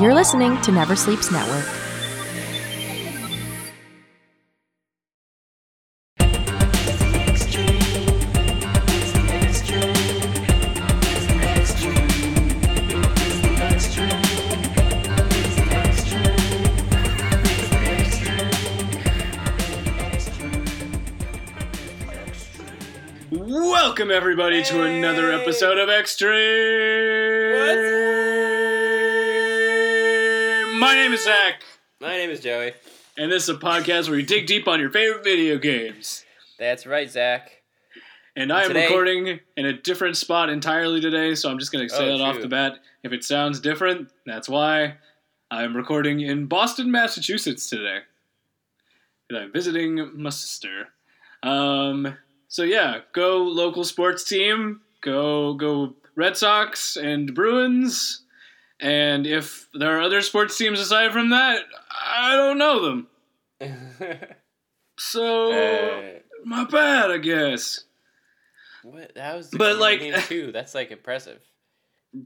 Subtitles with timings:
[0.00, 1.66] You're listening to Never Sleeps Network.
[23.30, 27.19] Welcome everybody to another episode of Extreme.
[31.24, 31.62] Zach,
[32.00, 32.72] My name is Joey.
[33.18, 36.24] and this is a podcast where you dig deep on your favorite video games.
[36.58, 37.62] That's right, Zach.
[38.36, 41.86] And I am Today- recording in a different spot entirely today, so I'm just going
[41.86, 42.78] to say Oh, that off the bat.
[43.02, 44.96] If it sounds different, that's why.
[45.50, 47.98] I'm recording in Boston, Massachusetts today.
[49.28, 50.88] And I'm visiting my sister.
[51.42, 52.16] Um,
[52.48, 58.19] so yeah, go local sports team, go go Red Sox and Bruins.
[58.80, 61.60] And if there are other sports teams aside from that,
[62.04, 63.06] I don't know them.
[64.98, 67.84] So Uh, my bad, I guess.
[68.82, 69.14] what?
[69.14, 70.52] That was But, like- too.
[70.52, 71.40] That's like impressive.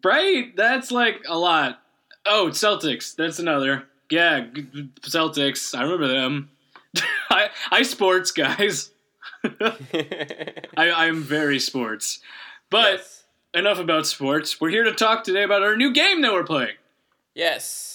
[0.02, 0.54] Right?
[0.56, 1.80] That's like a lot.
[2.26, 3.14] Oh, Celtics.
[3.14, 3.84] That's another.
[4.10, 4.46] Yeah,
[5.02, 5.76] Celtics.
[5.78, 6.50] I remember them.
[7.30, 8.90] I I sports guys.
[9.44, 12.20] I I'm very sports.
[12.70, 13.23] But yes.
[13.54, 14.60] Enough about sports.
[14.60, 16.76] We're here to talk today about our new game that we're playing.
[17.34, 17.90] yes.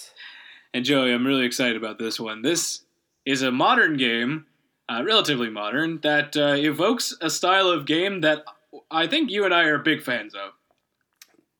[0.71, 2.43] And Joey, I'm really excited about this one.
[2.43, 2.81] This
[3.25, 4.45] is a modern game,
[4.87, 8.43] uh, relatively modern, that uh, evokes a style of game that
[8.91, 10.51] I think you and I are big fans of.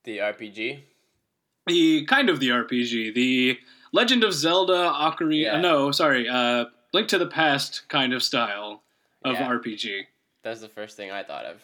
[0.04, 0.82] The RPG.
[1.66, 3.58] the kind of the RPG, the
[3.92, 5.42] Legend of Zelda Ocarina.
[5.42, 5.60] Yeah.
[5.62, 8.84] No, sorry, uh, Link to the Past kind of style
[9.26, 9.48] of Yeah.
[9.50, 10.02] RPG,
[10.44, 11.58] That's the first thing I thought of.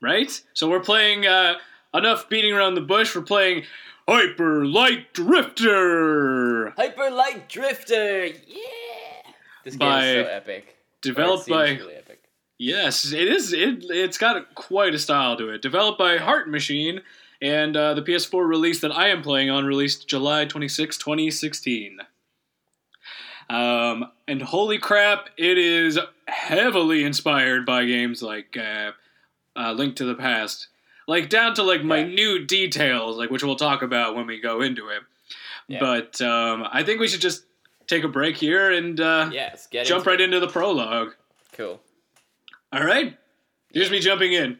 [0.00, 0.40] Right?
[0.54, 1.54] So we're playing uh,
[1.94, 3.14] enough beating around the bush.
[3.14, 3.64] We're playing
[4.08, 8.26] Hyper Light Drifter, Hyper Light Drifter.
[8.26, 8.32] Yeah.
[9.64, 10.74] This game By- is so epic.
[11.00, 12.20] Developed by really epic.
[12.58, 13.52] yes, it is.
[13.52, 15.62] It it's got quite a style to it.
[15.62, 17.02] Developed by Heart Machine.
[17.40, 22.00] And uh, the PS4 release that I am playing on released July 26, 2016.
[23.48, 28.90] Um, and holy crap, it is heavily inspired by games like uh,
[29.58, 30.68] uh, Link to the Past,
[31.06, 34.88] like down to like minute details, like which we'll talk about when we go into
[34.88, 35.02] it.
[35.66, 35.80] Yeah.
[35.80, 37.44] But um, I think we should just
[37.86, 39.48] take a break here and uh, Yeah.
[39.50, 41.14] Let's get jump into right into the prologue.
[41.52, 41.80] Cool.
[42.72, 43.16] All right,
[43.72, 44.58] here's me jumping in.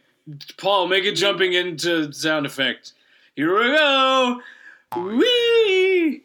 [0.59, 2.93] Paul, make it jumping into sound effect.
[3.35, 4.41] Here we go.
[4.97, 6.23] Whee!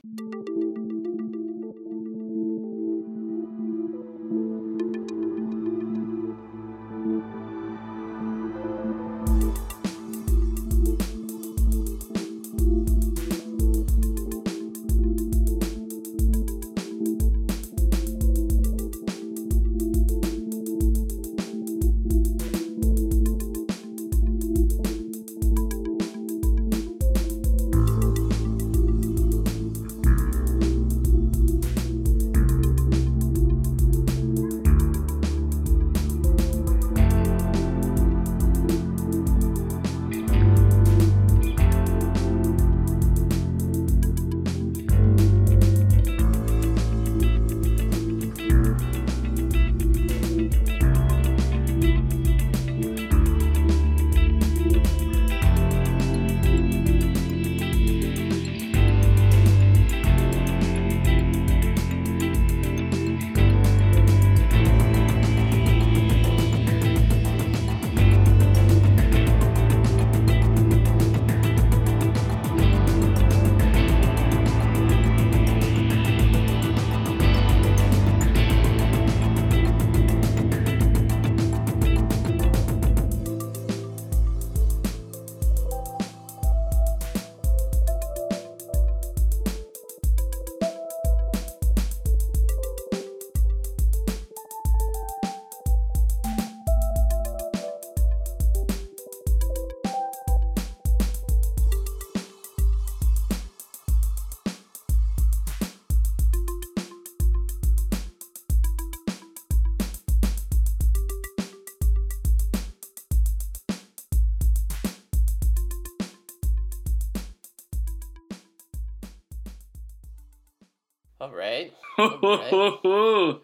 [121.23, 121.71] All right.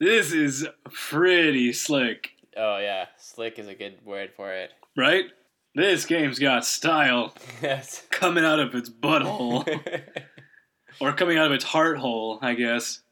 [0.00, 4.70] this is pretty slick, Oh yeah, slick is a good word for it.
[4.96, 5.26] right?
[5.74, 8.04] This game's got style Yes.
[8.10, 9.66] coming out of its butthole.
[11.00, 13.02] or coming out of its heart hole, I guess.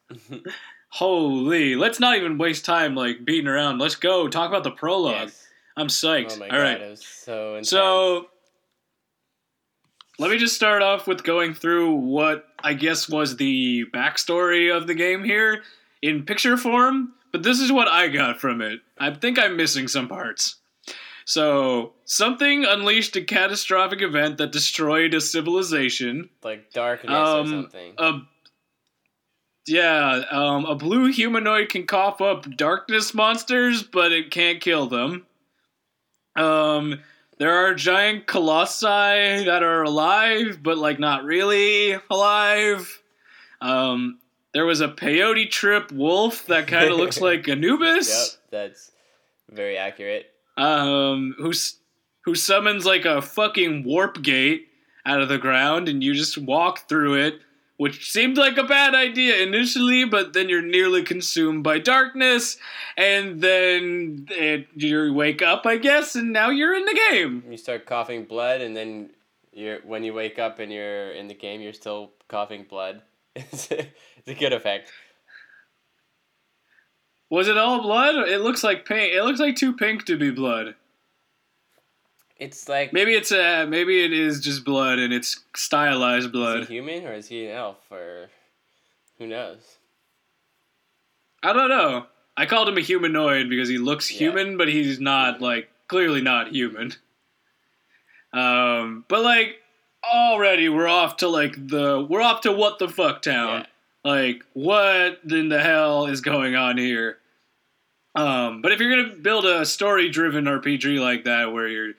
[0.88, 3.78] Holy, let's not even waste time like beating around.
[3.78, 5.28] Let's go talk about the prologue.
[5.28, 5.46] Yes.
[5.76, 6.36] I'm psyched.
[6.36, 6.98] Oh my All god, right.
[6.98, 7.60] so.
[7.62, 8.28] So
[10.18, 14.86] let me just start off with going through what I guess was the backstory of
[14.86, 15.62] the game here
[16.02, 18.80] in picture form, but this is what I got from it.
[18.98, 20.56] I think I'm missing some parts.
[21.26, 26.28] So, something unleashed a catastrophic event that destroyed a civilization.
[26.42, 27.94] like darkness Um, or something.
[27.96, 28.12] A
[29.66, 35.26] yeah, um, a blue humanoid can cough up darkness monsters, but it can't kill them.
[36.36, 37.00] Um,
[37.38, 38.84] there are giant colossi
[39.44, 43.02] that are alive, but like not really alive.
[43.60, 44.18] Um,
[44.52, 48.08] there was a peyote trip wolf that kind of looks like Anubis.
[48.08, 48.90] yep, that's
[49.50, 50.26] very accurate.
[50.56, 51.76] Um, who s-
[52.24, 54.68] who summons like a fucking warp gate
[55.04, 57.40] out of the ground, and you just walk through it,
[57.76, 62.56] which seemed like a bad idea initially, but then you're nearly consumed by darkness,
[62.96, 67.42] and then it, you wake up, I guess, and now you're in the game.
[67.50, 69.10] You start coughing blood, and then
[69.52, 73.02] you're when you wake up and you're in the game, you're still coughing blood.
[73.36, 74.90] It's a, good effect.
[77.28, 78.14] Was it all blood?
[78.28, 79.12] It looks like pink.
[79.12, 80.76] It looks like too pink to be blood.
[82.36, 86.60] It's like Maybe it's a maybe it is just blood and it's stylized is blood.
[86.66, 88.28] he human or is he an elf or
[89.18, 89.78] who knows?
[91.42, 92.06] I don't know.
[92.36, 94.18] I called him a humanoid because he looks Yeah.
[94.18, 96.92] human, but he's not like clearly not human.
[98.32, 99.60] Um, but like
[100.02, 103.66] already we're off to like the we're off to what the fuck town.
[104.04, 107.18] Like what in the hell is going on here?
[108.16, 111.92] Um, but if you're gonna build a story-driven RPG like that, where you're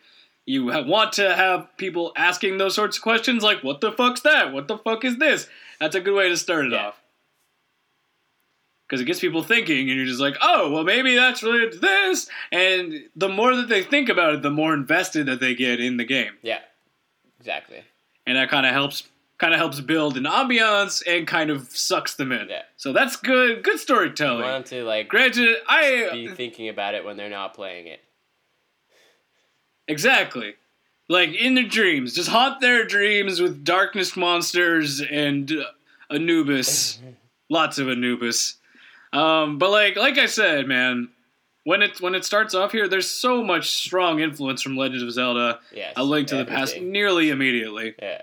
[0.46, 4.54] you want to have people asking those sorts of questions, like what the fuck's that?
[4.54, 5.48] What the fuck is this?
[5.80, 6.88] That's a good way to start it Yeah.
[6.88, 7.02] off
[8.88, 11.80] because it gets people thinking, and you're just like, oh, well, maybe that's related to
[11.80, 12.30] this.
[12.52, 15.98] And the more that they think about it, the more invested that they get in
[15.98, 16.60] the game, Yeah,
[17.40, 17.84] exactly.
[18.28, 19.04] and that kind of helps
[19.38, 22.48] kind of helps build an ambiance and kind of sucks them in.
[22.48, 22.62] Yeah.
[22.78, 24.42] So that's good, good You storytelling.
[24.44, 28.00] want them to like Granted, I be thinking about it when they're not playing it.
[29.88, 30.56] Exactly
[31.08, 35.66] like in their dreams, just haunt their dreams with darkness monsters and uh,
[36.10, 37.00] Anubis.
[37.50, 38.56] lots of Anubis.
[39.14, 41.10] Um, but like like I said, man,
[41.64, 45.12] when it when it starts off here, there's so much strong influence from Legend of
[45.12, 45.94] Zelda: Yes.
[45.96, 47.96] A Link to the Past nearly immediately.
[48.02, 48.22] Yeah.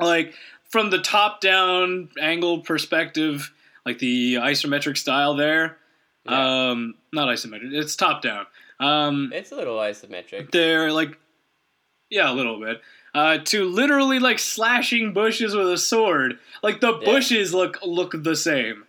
[0.00, 0.34] Like
[0.68, 3.52] from the top down angle perspective,
[3.86, 5.78] like the isometric style there.
[6.26, 6.70] yeah.
[6.70, 8.46] Um, not isometric, it's top down.
[8.78, 10.50] Um, it's a little isometric.
[10.50, 11.18] they're like,
[12.10, 12.80] yeah, a little bit.
[13.14, 16.38] Uh, to literally like slashing bushes with a sword.
[16.62, 17.04] Like the Yeah.
[17.04, 18.84] bushes look look the same.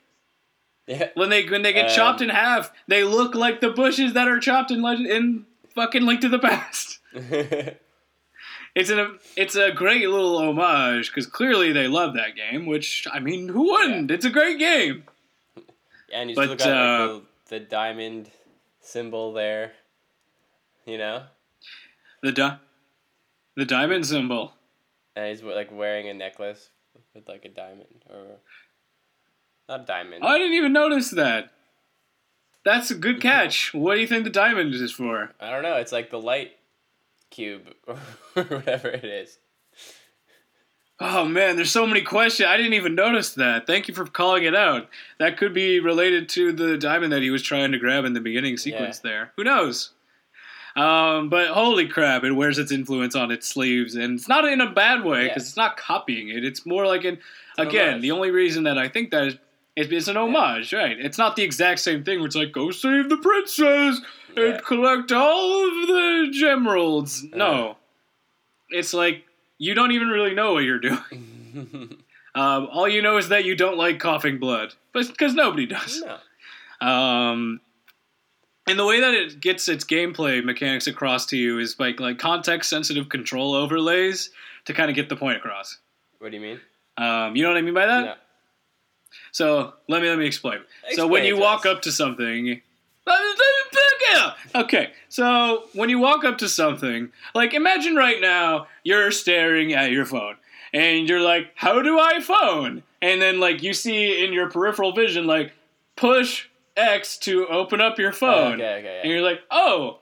[0.87, 1.09] Yeah.
[1.15, 4.27] When they when they get Um, chopped in half, they look like the bushes that
[4.27, 5.45] are chopped in Legend in
[5.75, 6.99] fucking Link to the Past.
[8.75, 12.67] It's an it's a great little homage because clearly they love that game.
[12.67, 14.11] Which I mean, who wouldn't?
[14.11, 15.03] It's a great game.
[16.13, 18.29] and you But, still got uh, like, the, the diamond
[18.87, 19.73] symbol there.
[20.85, 21.23] You know?
[22.23, 22.59] The di-
[23.55, 24.53] the diamond symbol.
[25.15, 26.69] And he's like wearing a necklace
[27.13, 28.37] with like a diamond or
[29.67, 30.23] not a diamond.
[30.23, 31.51] Oh, I didn't even notice that.
[32.63, 33.73] That's a good catch.
[33.73, 35.33] What do you think the diamond is for?
[35.39, 35.75] I don't know.
[35.75, 36.51] It's like the light
[37.29, 37.97] cube or
[38.35, 39.37] whatever it is.
[40.99, 42.47] Oh man, there's so many questions.
[42.47, 43.67] I didn't even notice that.
[43.67, 44.89] Thank you for calling it out.
[45.19, 48.19] That could be related to the diamond that he was trying to grab in the
[48.19, 49.31] beginning sequence there.
[49.35, 49.91] Who knows?
[50.75, 54.61] Um, but holy crap, it wears its influence on its sleeves, and it's not in
[54.61, 55.27] a bad way Yeah.
[55.29, 56.43] because it's not copying it.
[56.45, 57.19] It's more like an
[57.59, 57.87] an again.
[57.89, 58.01] homage.
[58.03, 59.37] The only reason that I think that is
[59.75, 60.97] it's, it's an homage, right?
[60.99, 62.19] It's not the exact same thing.
[62.19, 64.01] Where it's like go save the princess
[64.35, 64.43] Yeah.
[64.43, 67.31] and collect all of the gemeralds.
[67.35, 67.77] No,
[68.69, 69.23] it's like
[69.57, 71.97] you don't even really know what you're doing.
[72.35, 76.03] Um, all you know is that you don't like coughing blood, but because nobody does.
[76.05, 76.87] no.
[76.87, 77.61] Um,
[78.67, 82.19] and the way that it gets its gameplay mechanics across to you is like like
[82.19, 84.29] context sensitive control overlays
[84.65, 85.79] to kind of get the point across.
[86.19, 86.59] What do you mean?
[86.97, 88.01] Um, you know what I mean by that?
[88.05, 88.13] No.
[89.31, 90.59] So let me let me explain.
[90.91, 91.77] so when you walk us.
[91.77, 92.61] up to something, let me,
[93.05, 94.36] let me pick it up.
[94.55, 99.91] Okay, so when you walk up to something, like imagine right now you're staring at
[99.91, 100.35] your phone
[100.73, 104.91] and you're like, "How do I phone?" And then like you see in your peripheral
[104.93, 105.53] vision, like
[105.95, 109.99] push X to open up your phone, okay, okay, and you're like, "Oh."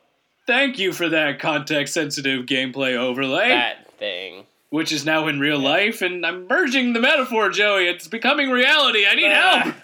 [0.48, 4.46] Thank you for that context sensitive gameplay overlay that thing.
[4.70, 7.88] which is now in real life, and I'm merging the metaphor, Joey.
[7.88, 9.08] It's becoming reality.
[9.08, 9.62] I need Ah.
[9.64, 9.76] help.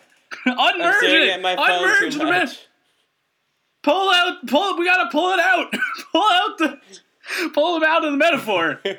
[0.75, 1.29] Unmerge it.
[1.31, 2.57] at my phone Unmerge the metaphor.
[3.83, 4.45] Pull out.
[4.47, 4.77] Pull.
[4.77, 5.73] We gotta pull it out.
[6.11, 6.79] pull out the.
[7.53, 8.81] Pull them out of the metaphor.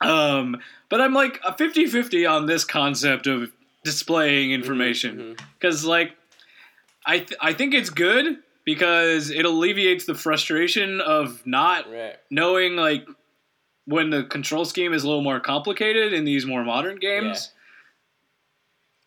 [0.00, 0.60] Um,
[0.90, 3.50] but I'm like a 50-50 on this concept of
[3.82, 5.40] displaying information mhm.
[5.58, 6.12] because, like,
[7.06, 12.16] I th- I think it's good because it alleviates the frustration of not right.
[12.30, 13.06] knowing like
[13.86, 17.52] when the control scheme is a little more complicated in these more modern games.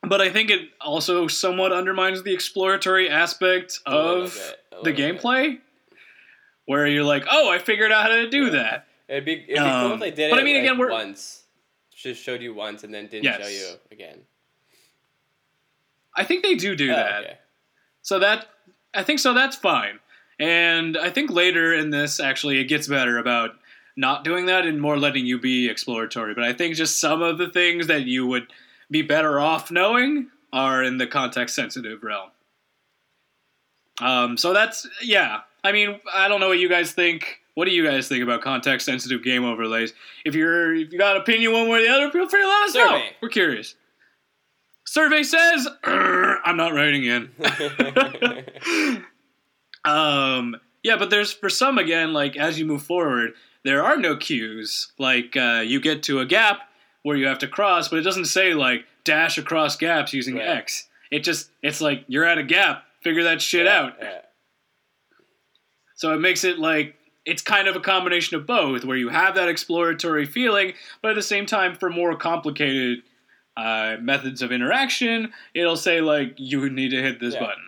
[0.01, 4.97] But I think it also somewhat undermines the exploratory aspect of the little bit.
[4.97, 5.59] gameplay,
[6.65, 8.49] where you're like, "Oh, I figured out how to do Yeah.
[8.51, 10.63] that." It'd be, it'd be cool Um, if they did but it I mean, like,
[10.63, 11.43] again, we're- once.
[11.95, 13.41] Just showed you once and then didn't Yes.
[13.41, 14.21] show you again.
[16.15, 17.23] I think they do do Oh, that.
[17.23, 17.37] okay.
[18.01, 18.47] So that
[18.93, 19.99] I think so that's fine.
[20.39, 23.59] And I think later in this actually it gets better about
[23.97, 26.33] not doing that and more letting you be exploratory.
[26.33, 28.47] But I think just some of the things that you would
[28.89, 32.29] be better off knowing are in the context sensitive realm.
[34.01, 35.41] Um, so that's yeah.
[35.63, 37.39] I mean, I don't know what you guys think.
[37.55, 39.93] What do you guys think about context sensitive game overlays?
[40.25, 42.47] If you're if you got an opinion one way or the other, feel free to
[42.47, 42.87] let us know.
[42.87, 43.09] Survey.
[43.21, 43.75] We're curious.
[44.85, 47.29] Survey says I'm not writing in.
[49.85, 53.31] Um, yeah, but there's for some again, like as you move forward,
[53.63, 54.91] there are no cues.
[54.97, 56.68] Like uh, you get to a gap
[57.03, 60.47] where you have to cross, but it doesn't say like dash across gaps using Right.
[60.47, 60.87] X.
[61.11, 62.83] It just it's like you're at a gap.
[63.01, 63.93] Figure that shit Yeah, out.
[64.01, 64.19] yeah.
[65.95, 69.35] So it makes it like it's kind of a combination of both, where you have
[69.35, 73.03] that exploratory feeling, but at the same time, for more complicated
[73.57, 77.41] uh, methods of interaction, it'll say like you would need to hit this Yeah.
[77.41, 77.63] button.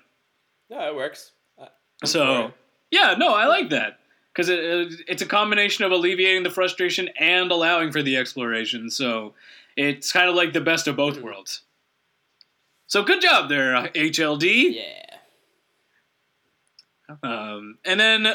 [0.70, 1.32] No, it works.
[1.60, 1.68] Uh,
[2.06, 2.54] So
[2.92, 4.00] yeah, no, I like that
[4.34, 8.90] because it, it, it's a combination of alleviating the frustration and allowing for the exploration.
[8.90, 9.34] So
[9.76, 11.62] it's kind of like the best of both worlds.
[12.88, 14.76] So good job there, HLD.
[14.76, 15.16] yeah.
[17.24, 18.28] Um, and then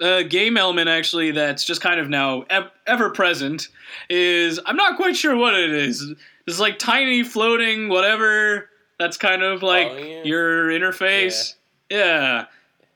[0.00, 2.44] a game element actually that's just kind of now
[2.86, 3.68] ever present
[4.08, 6.14] is I'm not quite sure what it is.
[6.46, 8.68] It's like tiny floating whatever.
[8.98, 10.22] That's kind of like Following you?
[10.24, 11.54] your interface.
[11.90, 12.46] Yeah.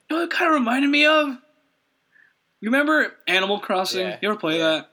[0.08, 1.36] You know, what it kind of reminded me of.
[2.60, 4.00] You remember Animal Crossing?
[4.06, 4.64] Yeah, You ever play yeah.
[4.70, 4.90] that?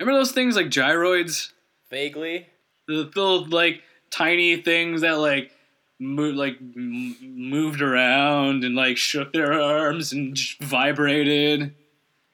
[0.00, 1.52] Remember those things like gyroids?
[1.90, 2.46] Vaguely.
[2.88, 5.52] the little like tiny things that like
[6.00, 11.74] mo- like m- moved around and like shook their arms and j- vibrated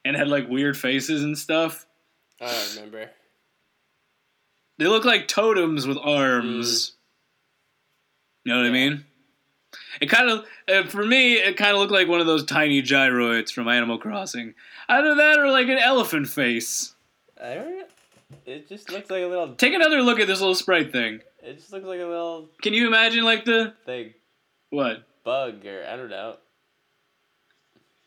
[0.04, 1.86] and had like weird faces and stuff.
[2.40, 3.10] I don't remember.
[4.78, 6.90] They look like totems with arms.
[6.90, 6.94] Mm.
[8.44, 9.04] You know what I mean?
[10.00, 10.46] It kind of,
[10.88, 14.54] for me, it kind of looked like one of those tiny gyroids from Animal Crossing.
[14.88, 16.94] Either that or like an elephant face.
[17.42, 17.86] I don't.
[18.44, 19.54] It just looks like a little.
[19.54, 21.20] Take another look at this little sprite thing.
[21.42, 24.12] It just looks like a little Can you imagine like the thing,
[24.70, 25.04] what?
[25.24, 26.36] bug or I don't know.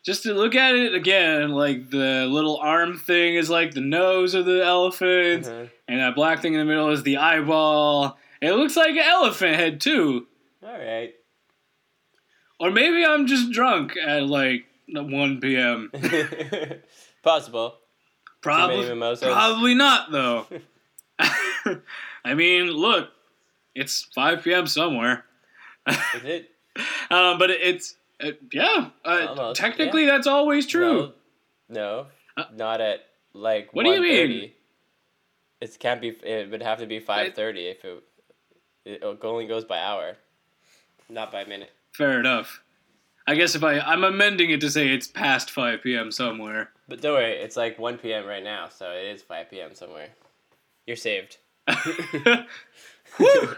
[0.04, 4.34] just to look at it again, like the little arm thing is like the nose
[4.34, 5.66] of the elephant, Uh-huh.
[5.88, 8.18] and that black thing in the middle is the eyeball.
[8.40, 10.26] It looks like an elephant head too.
[10.64, 11.14] All right.
[12.62, 15.90] Or maybe I'm just drunk at like 1 p.m.
[17.24, 17.74] Possible.
[18.40, 18.86] Probably,
[19.20, 20.46] probably not though.
[22.24, 23.10] I mean, look,
[23.74, 24.68] it's 5 p.m.
[24.68, 25.24] somewhere.
[25.88, 26.50] Is it?
[27.10, 28.90] um, but it, it's it, yeah.
[29.04, 31.12] Uh, Almost, technically, that's always true.
[31.68, 33.00] No, Uh, no not at
[33.34, 33.70] like.
[33.72, 34.52] What do you mean?
[35.60, 36.10] It can't be.
[36.10, 38.04] It would have to be five thirty if it.
[38.84, 40.16] It only goes by hour,
[41.08, 41.72] not by minute.
[41.92, 42.62] Fair enough.
[43.26, 46.10] I guess if I I'm amending it to say it's past 5 p.m.
[46.10, 46.70] somewhere.
[46.88, 48.26] But don't worry, it's like one p.m.
[48.26, 49.74] right now, so it is five p.m.
[49.74, 50.08] somewhere.
[50.86, 51.38] You're saved.
[53.18, 53.56] Woo!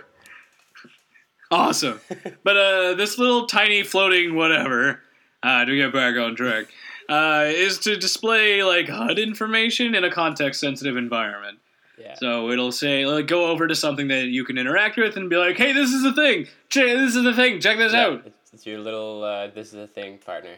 [1.50, 2.00] Awesome.
[2.42, 5.00] But uh, this little tiny floating whatever,
[5.42, 6.66] uh, to get back on track,
[7.08, 11.58] uh, is to display like HUD information in a context sensitive environment.
[11.98, 12.14] Yeah.
[12.14, 15.36] So it'll say like go over to something that you can interact with and be
[15.36, 16.46] like, hey, this is the thing.
[16.68, 17.60] Check this is the thing.
[17.60, 18.22] Check this Yeah, out.
[18.26, 19.22] It's, it's your little.
[19.22, 20.56] Uh, this is a thing, partner.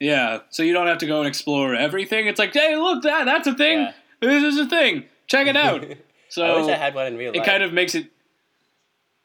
[0.00, 0.40] Yeah.
[0.50, 2.26] So you don't have to go and explore everything.
[2.26, 3.80] It's like, hey, look that that's a thing.
[3.80, 3.92] Yeah.
[4.20, 5.04] This is a thing.
[5.26, 5.84] Check it out.
[6.28, 7.42] So I wish I had one in real life.
[7.42, 8.06] it kind of makes it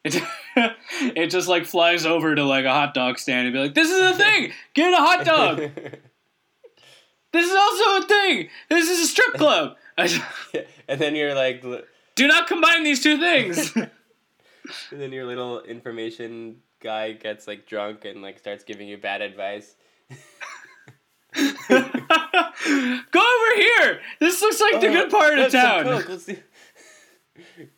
[0.04, 0.22] it,
[1.00, 3.90] it just like flies over to like a hot dog stand and be like this
[3.90, 5.56] is a thing get a hot dog
[7.32, 9.76] this is also a thing this is a strip club
[10.88, 11.62] and then you're like,
[12.14, 13.90] do not combine these two things and
[14.90, 19.74] then your little information guy gets like drunk and like starts giving you bad advice.
[21.38, 24.00] Go over here.
[24.20, 25.84] This looks like the good part of town.
[25.84, 26.36] Coke, let's do-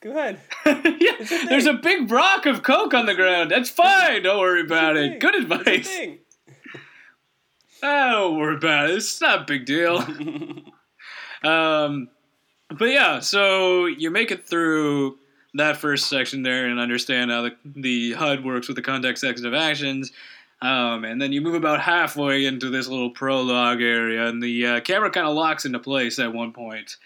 [0.01, 0.41] Go ahead.
[0.67, 1.13] yeah,
[1.49, 3.51] there's a big rock of coke on the ground.
[3.51, 4.23] That's fine.
[4.23, 5.11] Don't worry about it.
[5.11, 5.19] thing.
[5.19, 5.99] Good advice.
[7.83, 8.97] Ah, don't worry about it.
[8.97, 10.05] It's not a big deal.
[11.43, 12.09] Um,
[12.69, 15.19] but yeah, so you make it through
[15.55, 19.55] that first section there and understand how the, the HUD works with the context sensitive
[19.55, 20.13] actions.
[20.63, 24.81] Um, and then you move about halfway into this little prologue area, and the uh,
[24.81, 26.97] camera kind of locks into place at one point,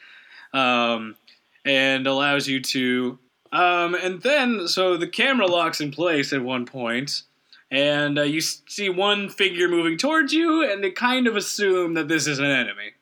[0.52, 1.14] um,
[1.64, 3.18] and allows you to.
[3.52, 7.22] Um, and then, so the camera locks in place at one point,
[7.70, 12.08] and uh, you see one figure moving towards you, and they kind of assume that
[12.08, 12.94] this is an enemy.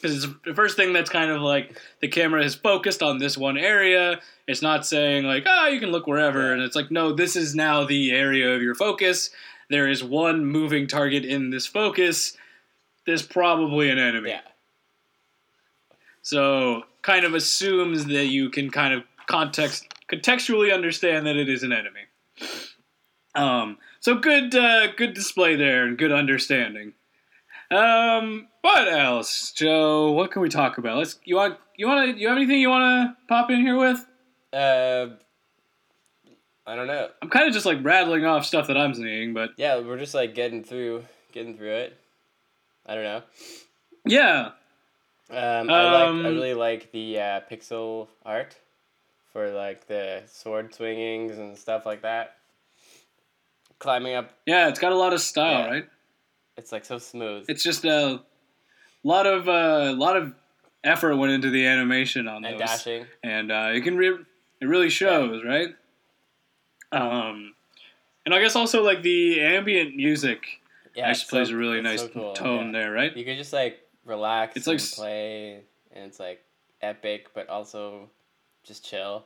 [0.00, 3.36] Because it's the first thing that's kind of like the camera is focused on this
[3.36, 4.20] one area.
[4.46, 6.52] It's not saying like, oh, you can look wherever.
[6.52, 9.30] And it's like, no, this is now the area of your focus.
[9.68, 12.36] There is one moving target in this focus.
[13.04, 14.30] There's probably an enemy.
[14.30, 14.40] Yeah.
[16.22, 21.62] So kind of assumes that you can kind of context contextually understand that it is
[21.62, 22.00] an enemy.
[23.34, 26.94] Um, so good, uh, good display there and good understanding.
[27.70, 30.10] Um, what else, Joe?
[30.12, 30.98] What can we talk about?
[30.98, 31.18] Let's.
[31.24, 31.56] You want?
[31.76, 32.20] You want to?
[32.20, 32.82] You have anything you want
[33.16, 34.04] to pop in here with?
[34.52, 35.14] Uh,
[36.66, 37.08] I don't know.
[37.22, 40.14] I'm kind of just like rattling off stuff that I'm seeing, but Yeah, we're just
[40.14, 41.96] like getting through, getting through it.
[42.86, 43.22] I don't know.
[44.04, 44.50] yeah,
[45.30, 45.94] Um, I like.
[45.94, 48.56] I Um, really like the uh, pixel art
[49.32, 52.36] for like the sword swingings and stuff like that.
[53.78, 54.68] Climbing up, yeah.
[54.68, 55.70] It's got a lot of style, Yeah.
[55.70, 55.88] right?
[56.56, 57.44] It's like so smooth.
[57.48, 58.20] It's just a
[59.02, 60.34] lot of a lot of
[60.84, 62.68] effort went into the animation on and those.
[62.68, 63.06] dashing.
[63.22, 64.18] and uh, it can re-
[64.60, 65.74] it really shows, right?
[66.92, 67.54] Um,
[68.26, 70.60] and I guess also like the ambient music
[70.94, 72.80] Yeah, actually plays so- a really nice so cool, tone yeah.
[72.80, 73.16] there, right?
[73.16, 76.42] You could just like relax It's like play, and it's like
[76.82, 78.10] epic, but also
[78.64, 79.24] just chill.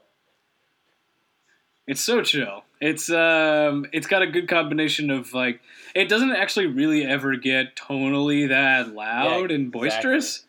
[1.86, 2.64] It's so chill.
[2.80, 5.60] It's um, it's got a good combination of like
[5.94, 10.44] it doesn't actually really ever get tonally that loud Yeah, and boisterous.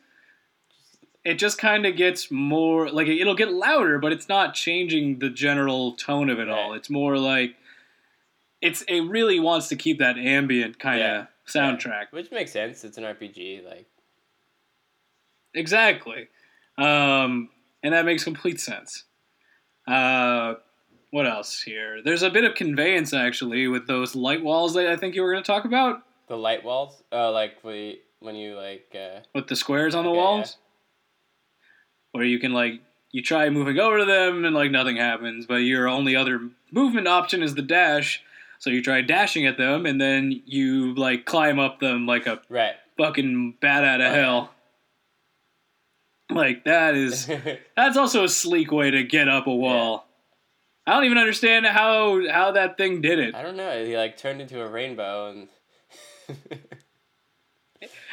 [1.24, 5.30] It just kind of gets more like it'll get louder, but it's not changing the
[5.30, 6.74] general tone of it all.
[6.74, 7.56] It's more like
[8.62, 11.26] it's it really wants to keep that ambient kind of Yeah.
[11.48, 12.06] soundtrack.
[12.12, 12.84] Which makes sense.
[12.84, 13.63] It's an RPG.
[13.65, 13.88] Like,
[15.54, 16.28] Exactly.
[16.78, 17.50] Um,
[17.84, 19.04] and that makes complete sense.
[19.88, 20.56] Uh,
[21.15, 22.01] what else here?
[22.04, 25.32] There's a bit of conveyance actually with those light walls that I think you were
[25.32, 27.01] going to talk about the light walls.
[27.10, 28.93] Oh, like we, when you like.
[28.93, 30.58] Uh, with the squares on the Okay, walls,
[32.12, 32.82] where you can like
[33.13, 37.08] you try moving over to them and like nothing happens, but your only other movement
[37.08, 38.21] option is the dash.
[38.60, 42.41] So you try dashing at them, and then you like climb up them like a
[42.49, 42.73] right.
[42.97, 44.19] fucking bat out of yeah.
[44.19, 44.51] hell.
[46.30, 47.32] Like that is
[47.78, 50.04] That's also a sleek way to get up a wall.
[50.88, 53.36] I don't even understand how how that thing did it.
[53.36, 53.86] I don't know.
[53.86, 55.48] He like turned into a rainbow and.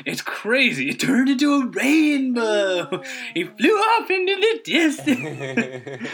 [0.04, 0.90] It's crazy.
[0.90, 3.02] It turned into a rainbow.
[3.34, 6.08] He flew off into the distance.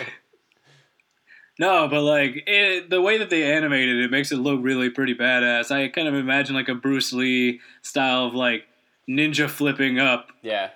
[1.58, 5.14] no, but like it, the way that they animated it makes it look really pretty
[5.14, 5.70] badass.
[5.70, 8.64] I kind of imagine like a Bruce Lee style of like
[9.08, 10.70] ninja flipping up yeah.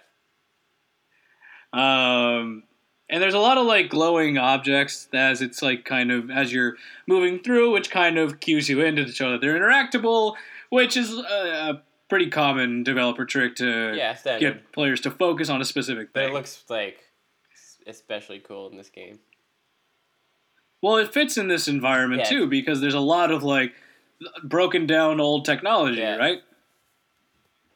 [1.72, 2.64] Um,
[3.12, 6.76] and there's a lot of like glowing objects as it's like kind of as you're
[7.06, 10.34] moving through, which kind of cues you in to show that they're interactable,
[10.70, 15.60] which is a, a pretty common developer trick to Yeah, get players to focus on
[15.60, 16.30] a specific But thing.
[16.30, 17.04] it looks like
[17.86, 19.18] especially cool in this game.
[20.80, 22.28] well, it fits in this environment Yeah.
[22.30, 23.72] too because there's a lot of like
[24.42, 26.16] broken down old technology, Yeah.
[26.16, 26.40] right?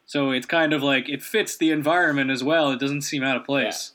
[0.05, 2.71] So it's kind of like it fits the environment as well.
[2.71, 3.93] It doesn't seem out of place.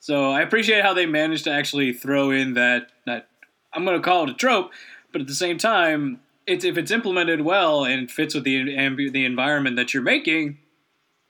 [0.00, 3.28] So I appreciate how they managed to actually throw in that that
[3.72, 4.70] I'm going to call it a trope,
[5.12, 9.12] but at the same time, it's if it's implemented well and fits with the ambi-
[9.12, 10.58] the environment that you're making,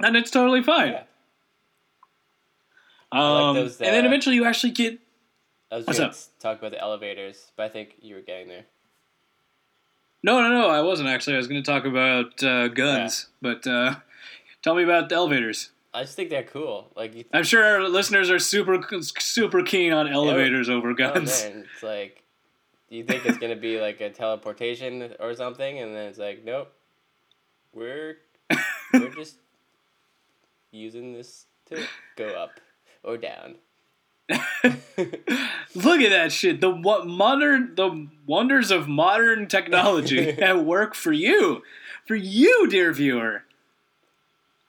[0.00, 0.92] then it's totally fine.
[0.92, 1.02] Yeah.
[3.10, 4.98] Um, like those, and then uh, eventually you actually get
[5.72, 8.66] I was going to talk about the elevators, but I think you were getting there.
[10.22, 13.66] no no no I wasn't actually I was going to talk about uh, guns, but
[13.66, 13.96] uh,
[14.62, 15.70] tell me about the elevators.
[15.94, 16.90] I just think they're cool.
[16.96, 18.80] Like you I'm sure our listeners are super
[19.18, 21.44] super keen on elevators over Oh, guns.
[21.44, 22.22] man, it's like
[22.90, 26.70] you think it's gonna be like a teleportation or something, and then it's like, nope,
[27.72, 28.18] we're
[28.92, 29.36] we're just
[30.70, 31.82] using this to
[32.16, 32.60] go up
[33.02, 33.56] or down.
[34.30, 36.60] Look at that shit.
[36.60, 41.62] The what modern the wonders of modern technology at work for you.
[42.06, 43.44] For you, dear viewer.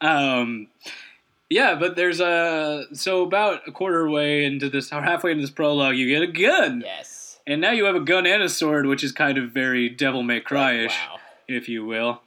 [0.01, 0.67] Um
[1.49, 5.49] yeah, but there's a so about a quarter way into this or halfway into this
[5.51, 6.81] prologue you get a gun.
[6.85, 7.39] yes.
[7.47, 10.21] And now you have a gun and a sword, which is kind of very devil
[10.21, 11.17] may cry ish, Wow.
[11.47, 12.21] if you will.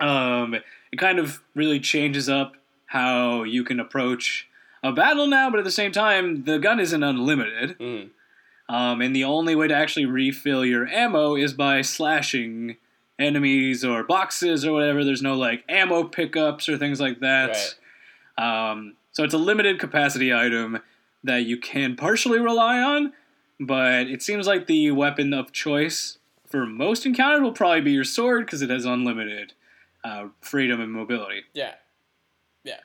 [0.00, 0.54] Um
[0.92, 2.54] it kind of really changes up
[2.86, 4.48] how you can approach
[4.82, 7.76] a battle now, but at the same time, the gun isn't unlimited.
[7.78, 8.10] Mm.
[8.68, 12.76] Um, and the only way to actually refill your ammo is by slashing
[13.18, 15.04] enemies or boxes or whatever.
[15.04, 17.56] There's no like ammo pickups or things like that.
[18.38, 20.80] Um, so it's a limited capacity item
[21.24, 23.12] that you can partially rely on,
[23.58, 28.04] but it seems like the weapon of choice for most encounters will probably be your
[28.04, 29.52] sword because it has unlimited
[30.04, 31.42] uh, freedom and mobility.
[32.64, 32.80] Yeah.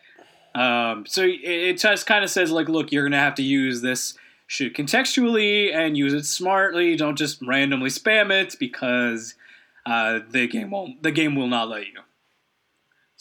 [0.55, 3.81] Um, so it, it just kind of says like, look, you're gonna have to use
[3.81, 4.15] this
[4.47, 6.95] shit contextually and use it smartly.
[6.95, 9.35] Don't just randomly spam it because
[9.85, 11.03] uh, the game won't.
[11.03, 11.99] The game will not let you.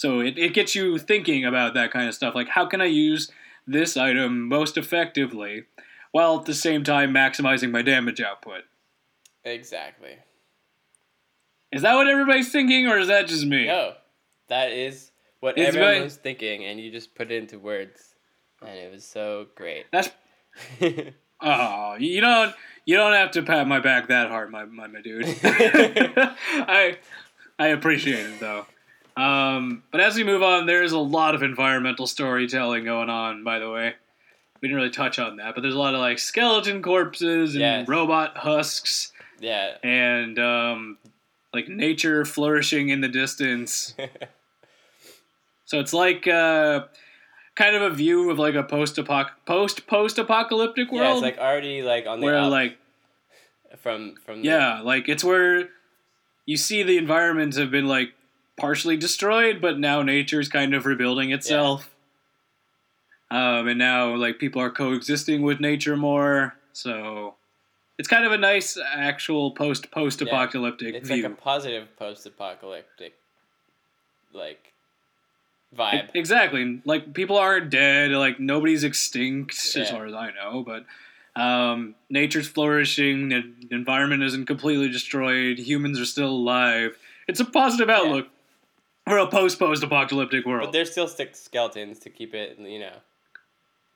[0.00, 2.34] So it, it gets you thinking about that kind of stuff.
[2.34, 3.30] Like, how can I use
[3.66, 5.64] this item most effectively
[6.10, 8.62] while at the same time maximizing my damage output?
[9.44, 10.16] Exactly.
[11.70, 13.66] Is that what everybody's thinking, or is that just me?
[13.66, 13.92] No,
[14.48, 15.10] that is
[15.40, 16.02] what It's everyone right.
[16.02, 18.14] was thinking, and you just put it into words,
[18.62, 19.84] and it was so great.
[19.92, 20.08] That's
[21.42, 22.54] Oh, you don't
[22.86, 25.26] you don't have to pat my back that hard, my my, my dude.
[25.44, 26.96] I
[27.58, 28.64] I appreciate it though.
[29.16, 33.44] Um, but as we move on, there's a lot of environmental storytelling going on.
[33.44, 33.94] By the way,
[34.60, 37.60] we didn't really touch on that, but there's a lot of like skeleton corpses and
[37.60, 37.88] Yes.
[37.88, 39.76] robot husks yeah.
[39.82, 40.98] and um,
[41.54, 43.94] like nature flourishing in the distance.
[45.64, 46.86] So it's like uh,
[47.54, 48.98] kind of a view of like a post
[49.46, 51.04] post post apocalyptic world.
[51.04, 52.76] yeah, it's like already like on the where up like
[53.78, 55.68] from from Yeah, like it's where
[56.44, 58.08] you see the environments have been like
[58.60, 61.90] partially destroyed, but now nature's kind of rebuilding itself.
[63.30, 67.34] Um, and now like people are coexisting with nature more, so
[67.98, 71.22] it's kind of a nice actual post post apocalyptic the, it's view.
[71.22, 73.14] like a positive post-apocalyptic
[74.32, 74.72] like
[75.72, 76.08] E- vibe.
[76.14, 76.80] Exactly.
[76.84, 78.10] Like people aren't dead.
[78.10, 80.64] Like nobody's extinct, as far as I know.
[80.64, 83.28] But um, nature's flourishing.
[83.28, 85.58] The environment isn't completely destroyed.
[85.58, 86.96] Humans are still alive.
[87.28, 88.26] It's a positive outlook
[89.10, 90.66] for a post-post-apocalyptic world.
[90.68, 92.92] But there's still skeletons to keep it, you know,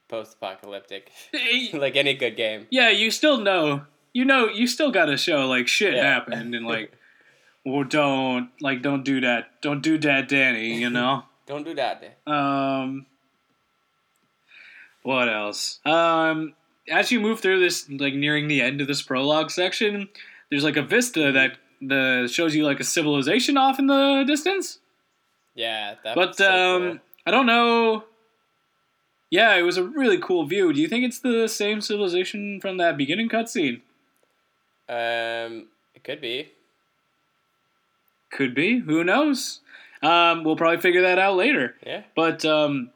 [0.09, 1.11] post-apocalyptic,
[1.73, 2.67] like any good game.
[2.71, 3.83] yeah, you still know.
[4.13, 6.05] You know, you still got to show like shit Yeah.
[6.05, 6.93] happened and like,
[7.65, 9.61] well, don't like don't do that.
[9.61, 10.79] Don't do that, Danny.
[10.79, 11.25] You know.
[11.47, 12.17] Don't do that.
[12.27, 13.07] Um,
[15.03, 15.81] what else?
[15.85, 16.55] Um,
[16.89, 20.09] as you move through this, like nearing the end of this prologue section,
[20.51, 24.79] there's like a vista that the shows you like a civilization off in the distance.
[25.55, 26.15] Yeah, that.
[26.15, 28.05] But um, I don't know.
[29.31, 30.73] Yeah, it was a really cool view.
[30.73, 33.81] Do you think it's the same civilization from that beginning cutscene?
[34.89, 36.53] um, it could be.
[38.31, 38.81] Could be.
[38.81, 39.61] Who knows?
[40.03, 41.75] Um, we'll probably figure that out later.
[41.87, 42.03] Yeah.
[42.15, 42.91] But um,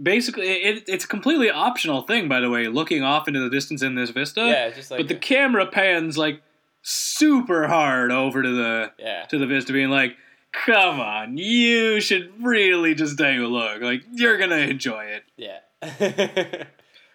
[0.00, 3.82] basically, it, it's a completely optional thing, by the way, looking off into the distance
[3.82, 4.42] in this vista.
[4.42, 4.98] yeah, just like.
[4.98, 6.42] but the camera pans like
[6.82, 9.24] super hard over to the yeah.
[9.26, 10.16] to the vista, being like,
[10.52, 13.82] "Come on, you should really just take a look.
[13.82, 16.64] Like, you're gonna enjoy it." Yeah.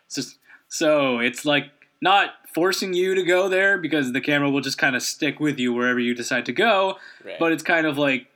[0.10, 0.22] So,
[0.70, 1.66] so it's like
[2.02, 5.60] not forcing you to go there because the camera will just kind of stick with
[5.60, 7.38] you wherever you decide to go, right.
[7.40, 8.28] but it's kind of like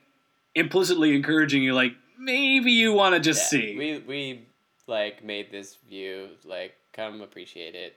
[0.53, 3.77] implicitly encouraging you, like maybe you want to just Yeah, see.
[3.77, 4.47] We we
[4.87, 7.95] like made this view like come appreciate it.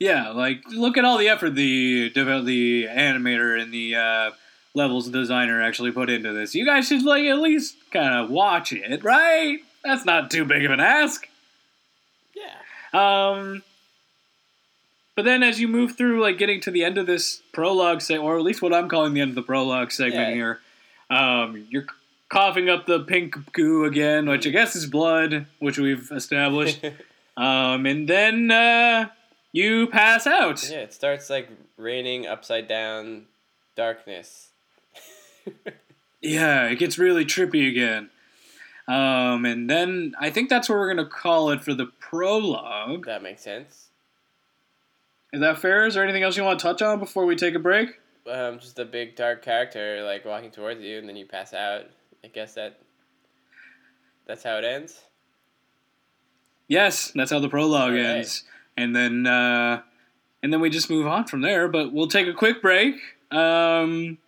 [0.00, 4.30] Yeah, like look at all the effort the the animator and the uh,
[4.74, 6.54] levels designer actually put into this.
[6.54, 9.58] You guys should like at least kind of watch it, right?
[9.84, 11.28] That's not too big of an ask.
[12.34, 13.30] Yeah.
[13.30, 13.62] Um,
[15.14, 18.16] but then as you move through, like getting to the end of this prologue, say,
[18.16, 20.34] or at least what I'm calling the end of the prologue segment Yeah.
[20.34, 20.60] here,
[21.10, 21.86] um, you're
[22.28, 26.84] coughing up the pink goo again, which I guess is blood, which we've established.
[27.36, 29.08] um, and then uh,
[29.54, 30.68] you pass out.
[30.68, 33.26] yeah, it starts like raining upside down
[33.74, 34.48] darkness.
[36.24, 38.08] Yeah, it gets really trippy again.
[38.88, 43.04] Um, and then I think that's what we're gonna call it for the prologue.
[43.04, 43.88] That makes sense.
[45.34, 45.86] Is that fair?
[45.86, 48.00] Is there anything else you want to touch on before we take a break?
[48.30, 51.84] Um, just a big dark character like walking towards you, and then you pass out.
[52.24, 52.78] I guess that.
[54.26, 55.02] That's how it ends.
[56.68, 58.00] Yes, that's how the prologue right.
[58.00, 58.44] ends,
[58.76, 59.82] and then uh,
[60.42, 61.68] and then we just move on from there.
[61.68, 62.96] But we'll take a quick break,
[63.30, 64.18] um,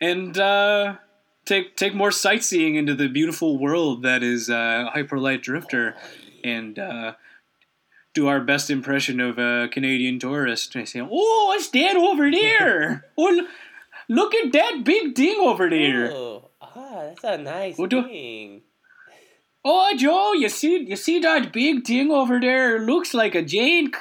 [0.00, 0.96] and uh,
[1.44, 5.94] take take more sightseeing into the beautiful world that is uh, Hyperlight Drifter,
[6.44, 7.14] and uh,
[8.14, 10.76] do our best impression of a Canadian tourist.
[10.76, 13.06] I say, "Oh, what's that over there?
[13.18, 13.46] oh,
[14.08, 18.62] look at that big thing over there." Oh, ah, that's a nice do- thing.
[19.64, 22.80] Oh, Joe, you see, you see that big thing over there?
[22.80, 23.92] Looks like a giant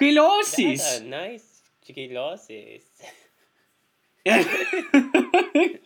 [0.80, 2.84] That's a nice chiquilosis.
[4.28, 5.80] okay,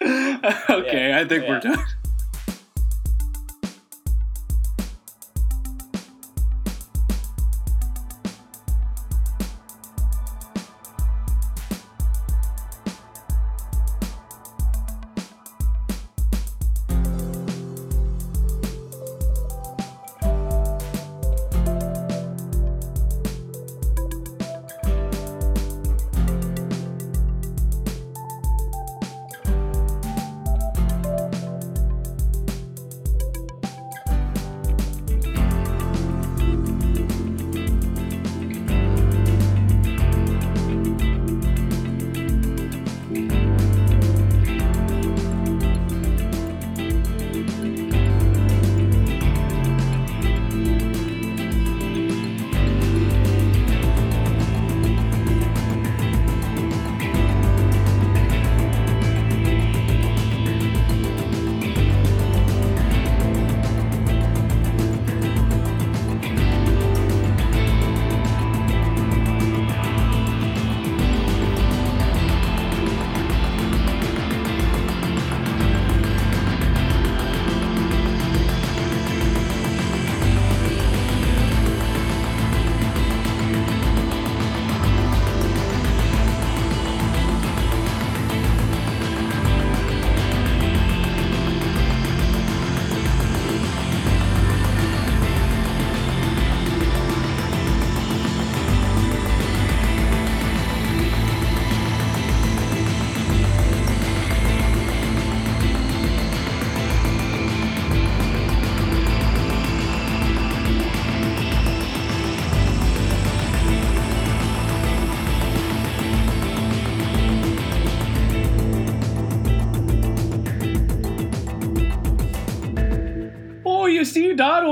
[0.00, 1.84] Yeah, I think we're done.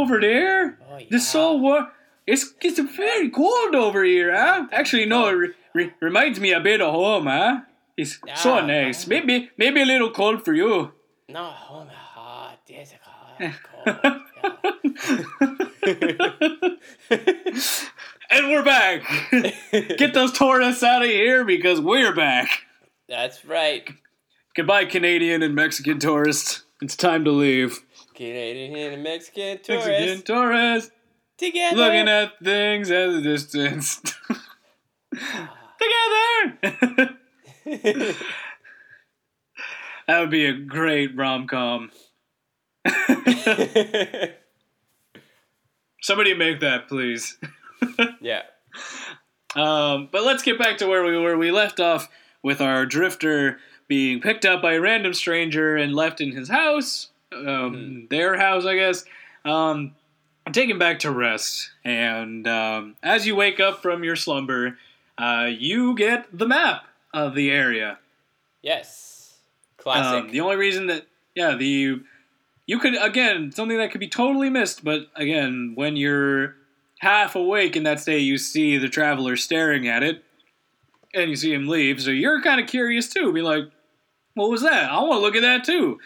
[0.01, 0.79] Over there?
[0.91, 1.07] Oh, yeah.
[1.11, 1.89] The so warm.
[2.27, 4.67] It's it's very cold over here, huh?
[4.73, 7.61] Actually, no, it re- re- reminds me a bit of home, huh?
[7.97, 9.07] It's so nice.
[9.07, 10.93] Maybe maybe a little cold for you.
[11.29, 12.59] No, home hot.
[13.03, 13.41] Hot.
[13.41, 14.21] cold,
[18.31, 19.03] and we're back.
[19.99, 22.65] Get those tourists out of here because we're back.
[23.09, 23.89] That's right.
[24.55, 26.65] Goodbye, Canadian and Mexican tourists.
[26.83, 27.81] It's time to leave.
[28.21, 30.91] Canadian and Mexican Mexican tourists tourists
[31.39, 31.77] together.
[31.77, 34.03] looking at things at a distance.
[35.81, 37.17] Together!
[40.07, 41.91] that would be a great rom com.
[46.03, 47.39] Somebody make that, please.
[48.21, 48.43] yeah.
[49.57, 51.39] Um, but let's get back to where we were.
[51.39, 52.11] We left off
[52.43, 57.10] with our drifter being picked up by a random stranger and left in his house,
[57.33, 59.05] um, their house, I guess,
[59.45, 59.95] um,
[60.47, 61.71] and taken back to rest.
[61.85, 64.79] And um, as you wake up from your slumber,
[65.19, 67.99] uh, you get the map of the area.
[68.63, 69.39] Yes.
[69.77, 70.25] Classic.
[70.25, 72.01] Um, the only reason that yeah the
[72.67, 76.57] you could again something that could be totally missed, but again when you're
[76.99, 80.23] half awake in that state, you see the traveler staring at it,
[81.15, 82.01] and you see him leave.
[82.03, 83.33] So you're kind of curious too.
[83.33, 83.65] Be like,
[84.35, 84.91] what was that?
[84.91, 85.99] I want to look at that too.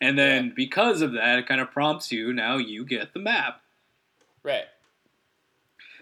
[0.00, 0.52] And then Yeah.
[0.56, 2.32] because of that, it kind of prompts you.
[2.32, 3.60] Now you get the map.
[4.42, 4.66] right.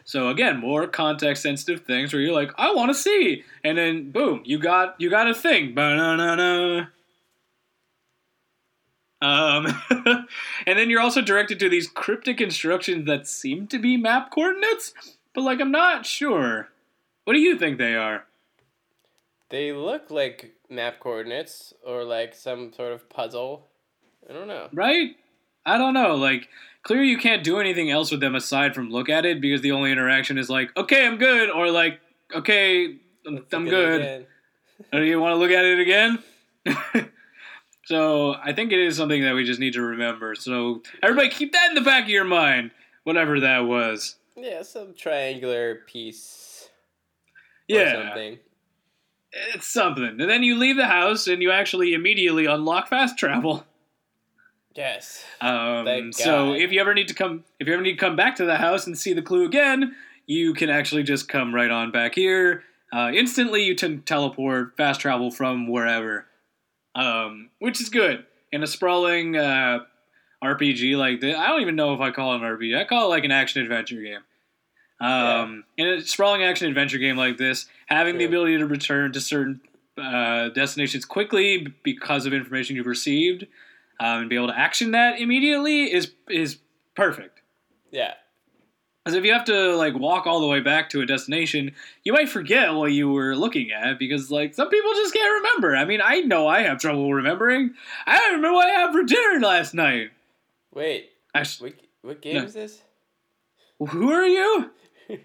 [0.05, 4.11] So again, more context sensitive things where you're like, I want to see, and then
[4.11, 5.74] boom, you got you got a thing.
[5.74, 6.87] Ba-na-na-na.
[9.20, 9.66] Um,
[10.66, 14.92] and then you're also directed to these cryptic instructions that seem to be map coordinates,
[15.35, 16.68] but like I'm not sure.
[17.24, 18.24] What do you think they are?
[19.50, 23.68] They look like map coordinates or like some sort of puzzle.
[24.28, 24.68] I don't know.
[24.72, 25.16] Right?
[25.64, 26.14] I don't know.
[26.14, 26.48] Like,
[26.82, 29.72] clearly you can't do anything else with them aside from look at it because the
[29.72, 32.00] only interaction is like, okay, I'm good, or like,
[32.35, 34.26] okay, I'm, I'm look at it good.
[34.92, 36.18] Oh, you want to look at it again?
[37.85, 40.35] so I think it is something that we just need to remember.
[40.35, 42.72] So everybody keep that in the back of your mind.
[43.04, 44.16] whatever that was.
[44.37, 46.68] Yeah, some triangular piece.
[47.68, 48.38] Yeah, something.
[49.32, 50.04] it's something.
[50.04, 53.64] And then you leave the house and you actually immediately unlock fast travel.
[54.74, 55.24] Yes.
[55.40, 58.37] Um, so if you ever need to come, if you ever need to come back
[58.37, 59.94] to the house and see the clue again,
[60.26, 62.64] you can actually just come right on back here.
[62.92, 66.26] Uh, instantly, you can teleport, fast travel from wherever,
[66.94, 69.80] um, which is good in a sprawling uh,
[70.44, 71.37] RPG like this.
[71.37, 72.78] I don't even know if I call it an RPG.
[72.78, 74.20] I call it like an action adventure game.
[75.00, 79.20] Um, In a sprawling action adventure game like this, having the ability to return to
[79.20, 79.61] certain
[79.98, 83.46] uh, destinations quickly because of information you've received
[84.02, 86.58] um, and be able to action that immediately is is
[86.94, 87.40] perfect.
[87.90, 88.14] Yeah.
[89.04, 91.72] Because if you have to like walk all the way back to a destination,
[92.04, 95.74] you might forget what you were looking at because like some people just can't remember.
[95.76, 97.74] I mean, I know I have trouble remembering.
[98.06, 100.10] I don't remember what I had for dinner last night.
[100.72, 101.10] Wait.
[101.34, 101.70] Actually,
[102.02, 102.44] What, what game No.
[102.44, 102.82] is this?
[103.78, 104.70] who are you?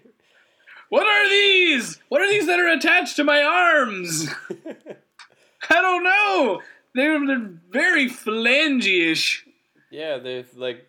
[0.90, 2.00] What are these?
[2.08, 4.26] What are these that are attached to my arms?
[5.70, 6.62] I don't know.
[6.94, 9.46] They're, they're very phalange-ish.
[9.90, 10.84] yeah, they're like.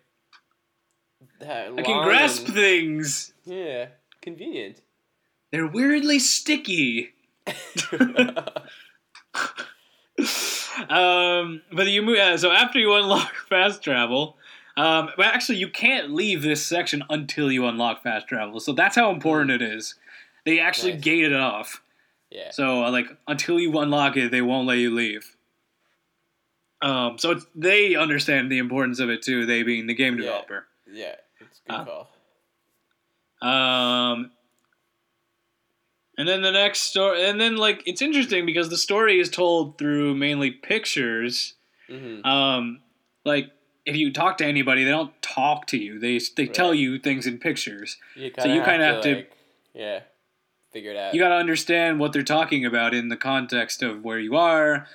[1.42, 3.32] I can grasp and- things.
[3.44, 3.86] Yeah,
[4.20, 4.80] convenient.
[5.52, 7.10] They're weirdly sticky.
[10.88, 12.18] um, but you move.
[12.18, 14.36] Uh, so after you unlock fast travel,
[14.76, 18.60] um, but actually you can't leave this section until you unlock fast travel.
[18.60, 19.94] So that's how important it is.
[20.44, 21.02] They actually Nice.
[21.02, 21.82] gate it off.
[22.30, 22.50] yeah.
[22.50, 25.36] So uh, like until you unlock it, they won't let you leave.
[26.82, 29.44] Um, so it's, they understand the importance of it too.
[29.46, 30.66] They being the game developer.
[30.90, 32.10] Yeah, it's a good Uh, call.
[33.42, 34.30] Um,
[36.18, 39.78] and then the next story, and then like it's interesting because the story is told
[39.78, 41.54] through mainly pictures.
[41.88, 42.80] hmm Um,
[43.24, 43.50] like
[43.86, 45.98] if you talk to anybody, they don't talk to you.
[45.98, 47.96] They they tell you things in pictures.
[48.14, 49.32] You so you kinda have to- like,
[49.74, 50.00] yeah,
[50.72, 51.14] figure it out.
[51.14, 54.86] You got to understand what they're talking about in the context of where you are,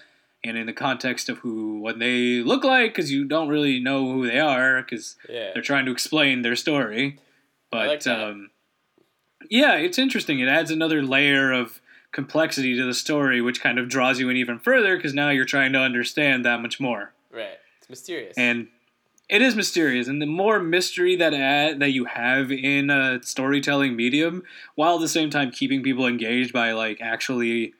[0.45, 4.11] and in the context of who what they look like, because you don't really know
[4.11, 7.19] who they are, because yeah, they're trying to explain their story.
[7.71, 8.51] But like um,
[9.49, 10.39] yeah, it's interesting.
[10.39, 11.81] It adds another layer of
[12.11, 15.45] complexity to the story, which kind of draws you in even further because now you're
[15.45, 17.13] trying to understand that much more.
[17.31, 17.59] right.
[17.79, 18.37] It's mysterious.
[18.37, 18.69] And
[19.27, 23.95] it is mysterious, and the more mystery that add, that you have in a storytelling
[23.95, 24.43] medium,
[24.75, 27.73] while at the same time keeping people engaged by like actually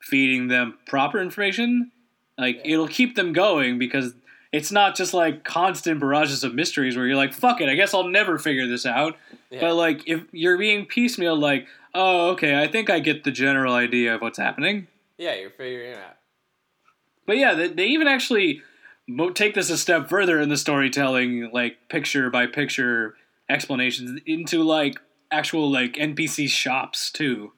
[0.00, 1.90] feeding them proper information,
[2.38, 2.72] like Yeah.
[2.74, 4.14] it'll keep them going because
[4.52, 7.92] it's not just like constant barrages of mysteries where you're like, fuck it, I guess
[7.94, 9.16] I'll never figure this out.
[9.50, 9.60] yeah.
[9.60, 13.74] But like if you're being piecemeal, like, oh, okay, I think I get the general
[13.74, 14.86] idea of what's happening.
[15.18, 16.16] yeah, you're figuring it out.
[17.26, 18.62] But yeah, they, they even actually
[19.08, 23.14] mo- take this a step further in the storytelling, like picture by picture
[23.48, 24.98] explanations into like
[25.30, 27.52] actual like NPC shops too.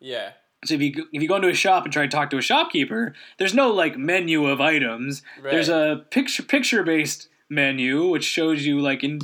[0.00, 0.30] Yeah,
[0.64, 2.38] So if you go- if you go into a shop and try to talk to
[2.38, 5.22] a shopkeeper, there's no like menu of items.
[5.40, 5.50] right.
[5.52, 9.20] There's a picture picture based menu which shows you like in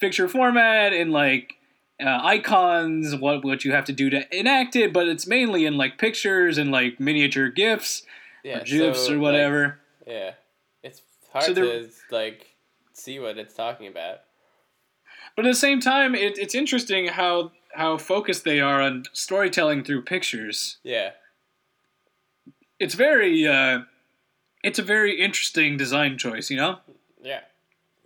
[0.00, 1.54] picture format and like
[2.00, 5.76] uh, icons what what you have to do to enact it, but it's mainly in
[5.76, 8.02] like pictures and like miniature gifs
[8.44, 9.78] yeah, or gifs so, or like, whatever.
[10.06, 10.32] yeah,
[10.82, 11.00] it's
[11.32, 12.54] hard So to like
[12.92, 14.20] see what it's talking about.
[15.34, 19.84] But at the same time, it, it's interesting how how focused they are on storytelling
[19.84, 20.78] through pictures.
[20.82, 21.10] Yeah,
[22.78, 23.80] It's very uh,
[24.62, 26.50] it's a very interesting design choice.
[26.50, 26.78] You know,
[27.22, 27.40] yeah.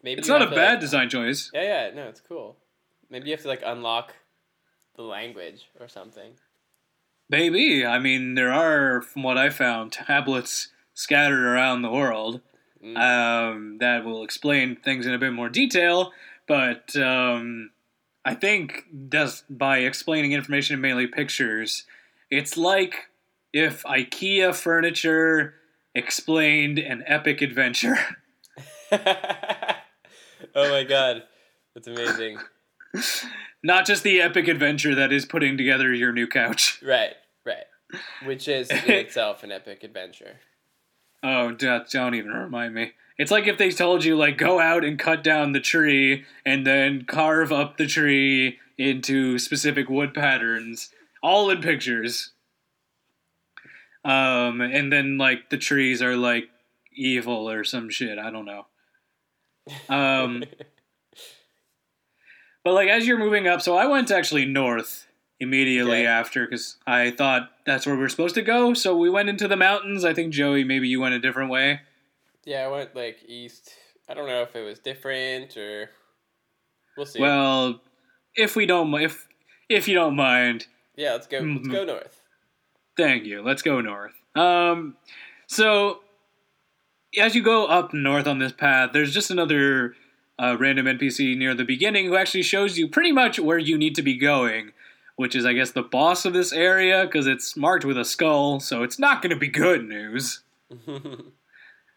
[0.02, 1.50] Maybe it's not a bad like- design choice.
[1.52, 2.56] Yeah, yeah, no, it's cool.
[3.10, 4.14] Maybe you have to like unlock
[4.96, 6.32] the language or something.
[7.28, 12.40] Maybe I mean there are, from what I found, tablets scattered around the world
[12.82, 12.96] Mm.
[12.96, 16.12] um, that will explain things in a bit more detail.
[16.48, 17.72] But um,
[18.24, 21.84] I think just by explaining information in mainly pictures,
[22.30, 23.08] it's like
[23.52, 25.54] if IKEA furniture
[25.94, 27.98] explained an epic adventure.
[28.92, 29.00] oh
[30.54, 31.22] my god,
[31.74, 32.38] that's amazing.
[33.62, 36.80] Not just the epic adventure that is putting together your new couch.
[36.86, 37.64] Right, right.
[38.24, 40.40] Which is in itself an epic adventure.
[41.22, 42.92] Oh, don't, don't even remind me.
[43.20, 46.66] It's like if they told you, like, go out and cut down the tree and
[46.66, 50.88] then carve up the tree into specific wood patterns,
[51.22, 52.30] all in pictures.
[54.06, 56.48] Um, and then, like, the trees are, like,
[56.94, 58.18] evil or some shit.
[58.18, 58.64] I don't know.
[59.90, 60.42] Um,
[62.64, 65.06] but, like, as you're moving up, so I went actually north
[65.38, 66.06] immediately Okay.
[66.06, 68.72] after because I thought that's where we are supposed to go.
[68.72, 70.06] So we went into the mountains.
[70.06, 71.80] I think, Joey, maybe you went a different way.
[72.44, 73.70] Yeah, I went like east.
[74.08, 75.90] I don't know if it was different or.
[76.96, 77.20] We'll see.
[77.20, 77.80] Well,
[78.34, 79.26] if we don't, if
[79.68, 80.66] if you don't mind,
[80.96, 81.38] yeah, let's go.
[81.38, 81.72] Let's Mhm.
[81.72, 82.20] go north.
[82.96, 83.42] Thank you.
[83.42, 84.12] Let's go north.
[84.34, 84.96] Um,
[85.46, 86.00] so
[87.18, 89.94] as you go up north on this path, there's just another
[90.38, 93.94] uh, random NPC near the beginning who actually shows you pretty much where you need
[93.94, 94.72] to be going,
[95.16, 98.58] which is, I guess, the boss of this area because it's marked with a skull,
[98.60, 100.40] so it's not going to be good news.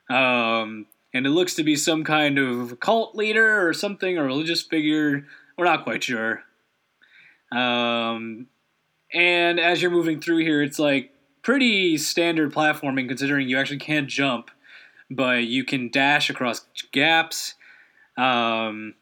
[0.10, 4.62] Um, and it looks to be some kind of cult leader or something, or religious
[4.62, 5.26] figure.
[5.58, 6.44] We're not quite sure.
[7.52, 8.48] Um,
[9.14, 11.12] and as you're moving through here, it's like
[11.44, 14.50] pretty standard platforming considering you actually can't jump,
[15.12, 17.54] but you can dash across gaps.
[18.18, 18.96] Um,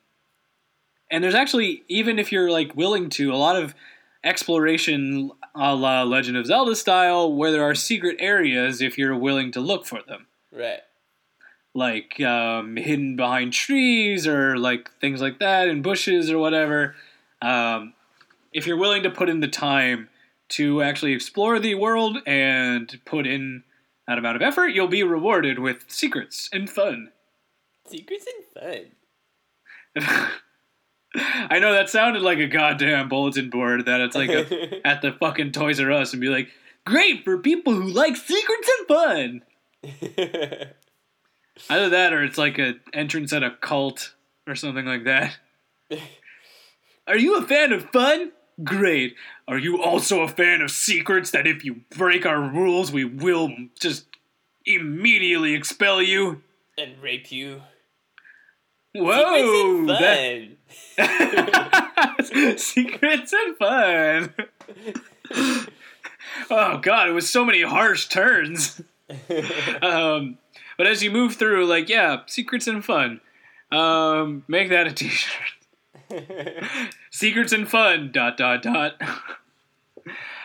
[1.10, 3.74] and there's actually, even if you're like willing to, a lot of
[4.24, 9.52] exploration a la Legend of Zelda style where there are secret areas if you're willing
[9.52, 10.82] to look for them right.
[11.74, 16.96] Like um, hidden behind trees or like things like that in bushes or whatever.
[17.42, 17.94] Um,
[18.52, 20.10] if you're willing to put in the time
[20.50, 23.64] to actually explore the world and put in
[24.08, 27.12] that amount of effort, you'll be rewarded with secrets and fun.
[27.88, 28.86] Secrets and
[29.96, 30.32] fun.
[31.16, 35.12] I know that sounded like a goddamn bulletin board that it's like a, at the
[35.14, 36.50] fucking Toys R Us and be like,
[36.86, 39.42] great for people who like secrets and fun.
[41.70, 44.14] Either that or it's like an entrance at a cult
[44.48, 45.38] or something like that.
[47.08, 48.32] Are you a fan of fun?
[48.64, 49.16] Great.
[49.48, 53.50] Are you also a fan of secrets that if you break our rules, we will
[53.80, 54.06] just
[54.66, 56.42] immediately expel you?
[56.78, 57.62] and rape you.
[58.96, 59.88] Whoa!
[59.88, 60.58] Secrets
[60.98, 61.38] and
[62.18, 64.34] that- secrets and fun.
[66.50, 68.82] oh god, it was so many harsh turns.
[69.82, 70.38] Um,
[70.82, 73.22] but as you move through, like, yeah, secrets and fun.
[73.72, 75.30] Um, make that a t-shirt.
[77.12, 78.10] Secrets and fun.
[78.12, 79.00] Dot dot dot.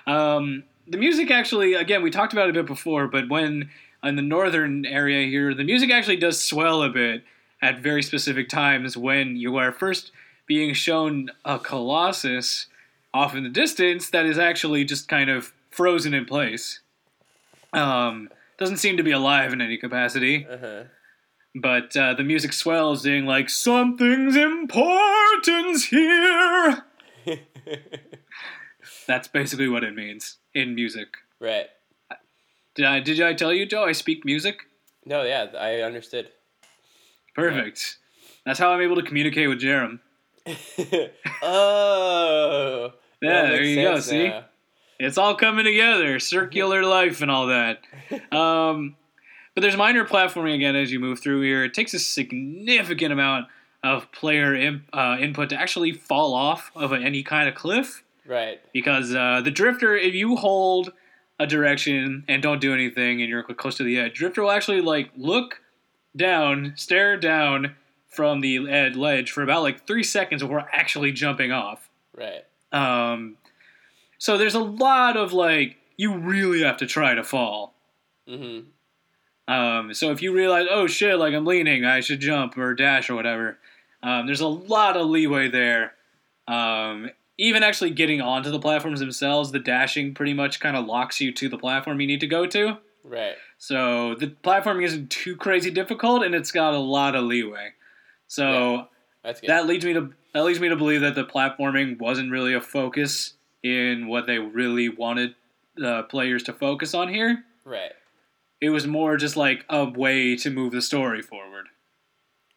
[0.07, 3.71] um, the music actually, again, we talked about it a bit before, but when
[4.05, 7.25] in the northern area here, the music actually does swell a bit
[7.63, 10.13] at very specific times when you are first
[10.45, 12.67] being shown a colossus
[13.15, 16.81] off in the distance that is actually just kind of frozen in place.
[17.73, 18.29] Um,
[18.59, 20.85] doesn't seem to be alive in any capacity uh-huh.
[21.55, 26.85] but uh, the music swells, saying like something's important here.
[29.07, 31.09] That's basically what it means in music.
[31.41, 31.67] right.
[32.75, 33.85] Did I did I tell you, Joe?
[33.85, 34.59] I speak music.
[35.07, 36.29] No, yeah, I understood.
[37.35, 37.97] Perfect.
[38.45, 40.01] That's how I'm able to communicate with Jerem.
[41.43, 42.93] oh.
[43.23, 44.33] Yeah, there you go, sense see?
[44.99, 47.81] It's all coming together, circular life and all that.
[48.35, 48.97] Um,
[49.55, 51.65] but there's minor platforming again as you move through here.
[51.65, 53.47] It takes a significant amount
[53.83, 58.03] of player in, uh, input to actually fall off of any kind of cliff.
[58.29, 58.61] Right.
[58.73, 60.93] because uh, the drifter, if you hold
[61.39, 64.81] a direction and don't do anything, and you're close to the edge, drifter will actually
[64.81, 65.61] like look
[66.17, 67.77] down, stare down
[68.09, 71.89] from the ed- ledge for about like three seconds before actually jumping off.
[72.17, 72.45] Right.
[72.73, 73.37] Um,
[74.19, 77.75] so there's a lot of like you really have to try to fall.
[78.29, 79.53] Mm-hmm.
[79.53, 83.09] Um, so if you realize, oh shit, like I'm leaning, I should jump or dash
[83.09, 83.59] or whatever.
[84.03, 85.95] Um, there's a lot of leeway there.
[86.49, 91.21] Um, even actually getting onto the platforms themselves, the dashing pretty much kind of locks
[91.21, 92.79] you to the platform you need to go to.
[93.05, 93.37] Right.
[93.59, 97.71] So the platforming isn't too crazy difficult, and it's got a lot of leeway.
[98.27, 98.89] So
[99.25, 99.37] good.
[99.47, 102.61] that leads me to that leads me to believe that the platforming wasn't really a
[102.61, 105.35] focus in what they really wanted
[105.77, 107.45] the players to focus on here.
[107.65, 107.93] right.
[108.59, 111.67] It was more just like a way to move the story forward.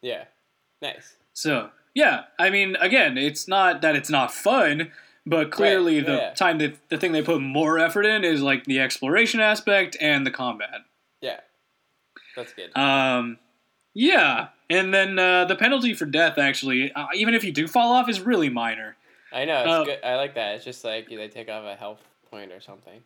[0.01, 0.25] Yeah.
[0.81, 1.17] Nice.
[1.33, 4.91] So yeah, I mean, again, it's not that it's not fun,
[5.25, 6.33] but clearly Right, the yeah.
[6.33, 10.25] time that the thing they put more effort in is like the exploration aspect and
[10.25, 10.81] the combat.
[11.21, 11.41] Yeah.
[12.35, 12.75] That's good.
[12.77, 13.37] Um,
[13.93, 17.91] yeah, and then uh, the penalty for death actually, uh, even if you do fall
[17.91, 18.95] off, is really minor.
[19.31, 19.59] I know.
[19.59, 19.99] It's uh, good.
[20.03, 20.55] I like that.
[20.55, 22.01] It's just like they take off a health
[22.31, 23.01] point or something.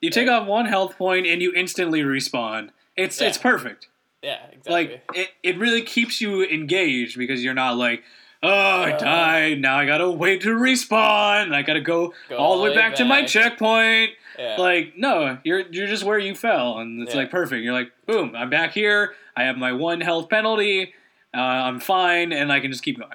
[0.00, 0.40] You take Right.
[0.40, 2.70] off one health point and you instantly respawn.
[2.96, 3.28] It's Yeah.
[3.28, 3.88] it's perfect.
[4.22, 4.38] Yeah.
[4.52, 4.72] Exactly.
[4.72, 8.02] Like it, it really keeps you engaged because you're not like,
[8.42, 8.98] oh, I Uh.
[8.98, 9.60] died.
[9.60, 11.54] Now I gotta wait to respawn.
[11.54, 14.10] I gotta go, all the way back, to my checkpoint.
[14.38, 14.56] yeah.
[14.58, 17.20] Like no, you're you're just where you fell, and it's Yeah.
[17.22, 17.62] like perfect.
[17.62, 19.14] You're like, boom, I'm back here.
[19.36, 20.94] I have my one health penalty.
[21.34, 23.10] Uh, I'm fine, and I can just keep going.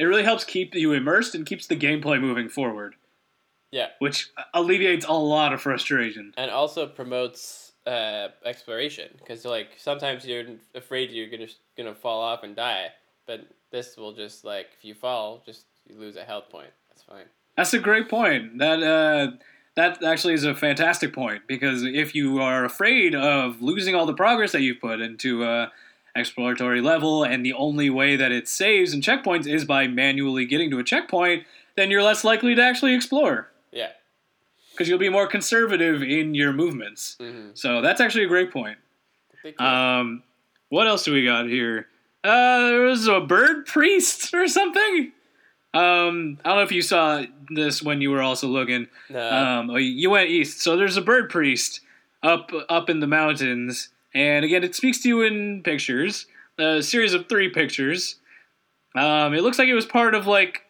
[0.00, 2.94] It really helps keep you immersed and keeps the gameplay moving forward,
[3.70, 3.88] yeah.
[3.98, 6.32] which alleviates a lot of frustration.
[6.38, 12.44] And also promotes uh, exploration because like sometimes you're afraid you're gonna gonna fall off
[12.44, 12.86] and die,
[13.26, 16.70] but this will just like if you fall, just you lose a health point.
[16.88, 17.26] That's fine.
[17.58, 18.56] That's a great point.
[18.56, 19.32] That uh,
[19.76, 24.14] that actually is a fantastic point because if you are afraid of losing all the
[24.14, 25.68] progress that you've put into uh,
[26.16, 30.70] exploratory level, and the only way that it saves and checkpoints is by manually getting
[30.70, 31.44] to a checkpoint,
[31.76, 33.90] then you're less likely to actually explore Yeah.
[34.72, 37.16] because you'll be more conservative in your movements.
[37.20, 37.50] Mm-hmm.
[37.54, 38.78] So that's actually a great point.
[39.58, 40.22] Um,
[40.68, 41.86] what else do we got here?
[42.22, 45.12] Uh, there was a bird priest or something.
[45.72, 48.88] Um, I don't know if you saw this when you were also looking.
[49.08, 49.30] no.
[49.32, 51.80] Um, oh, you went east, so there's a bird priest
[52.22, 56.26] up up in the mountains, and again, it speaks to you in pictures.
[56.58, 58.16] A series of three pictures.
[58.94, 60.62] Um, it looks like it was part of like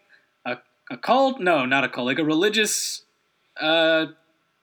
[0.45, 0.59] a,
[0.91, 1.41] a cult.
[1.41, 2.07] No, not a cult.
[2.07, 3.03] Like a religious
[3.61, 4.07] uh,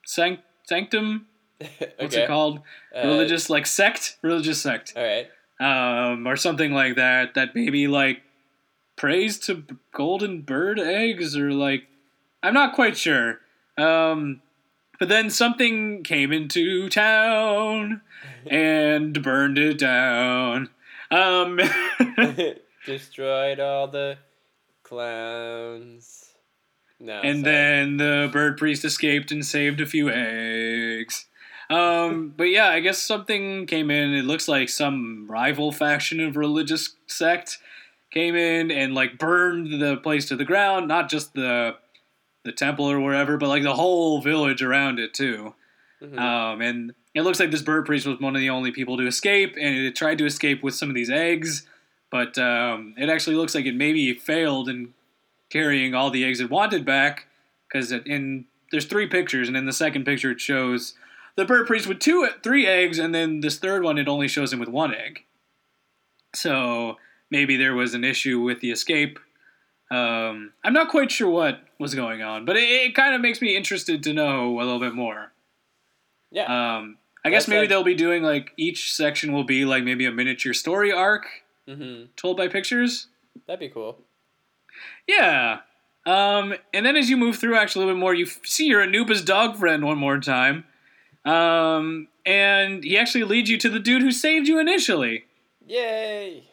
[0.05, 1.27] sanct- sanctum.
[1.57, 2.23] What's okay.
[2.23, 2.61] it called?
[2.95, 4.17] Uh, religious like sect.
[4.21, 4.93] Religious sect.
[4.95, 5.27] All right.
[5.59, 7.33] Um, or something like that.
[7.33, 8.21] That maybe like
[8.95, 11.83] prays to b- golden bird eggs or like
[12.43, 13.39] I'm not quite sure.
[13.77, 14.41] Um,
[14.99, 18.01] but then something came into town
[18.51, 20.69] and burned it down.
[21.11, 21.59] Um,
[22.85, 24.17] Destroyed all the
[24.83, 26.23] clowns.
[26.99, 27.21] No.
[27.21, 27.53] and sorry.
[27.53, 31.27] then the bird priest escaped and saved a few eggs.
[31.69, 34.13] Um, but yeah, I guess something came in.
[34.15, 37.59] It looks like some rival faction of religious sect
[38.09, 40.87] came in and like burned the place to the ground.
[40.87, 41.75] Not just the
[42.43, 45.53] the temple or wherever, but like the whole village around it too.
[46.01, 46.17] Mhm.
[46.17, 49.07] Um, and it looks like this bird priest was one of the only people to
[49.07, 51.65] escape, and it tried to escape with some of these eggs,
[52.11, 54.93] but um, it actually looks like it maybe failed in
[55.49, 57.25] carrying all the eggs it wanted back,
[57.67, 60.93] because in there's three pictures, and in the second picture it shows
[61.37, 64.53] the bird priest with two, three eggs, and then this third one it only shows
[64.53, 65.23] him with one egg.
[66.35, 66.97] So
[67.31, 69.17] maybe there was an issue with the escape.
[69.89, 73.41] Um, I'm not quite sure what was going on, but it, it kind of makes
[73.41, 75.31] me interested to know a little bit more.
[76.31, 76.77] yeah.
[76.77, 76.97] Um,
[77.27, 80.05] I guess That's maybe like- they'll be doing like each section will be like maybe
[80.05, 81.27] a miniature story arc
[81.67, 82.05] mm-hmm.
[82.15, 83.07] told by pictures.
[83.45, 83.99] That'd be cool.
[85.07, 85.59] Yeah.
[86.05, 88.67] Um, and then as you move through actually a little bit more, you f- see
[88.67, 90.63] your Anubis dog friend one more time.
[91.25, 95.25] Um, and he actually leads you to the dude who saved you initially.
[95.67, 96.45] Yay!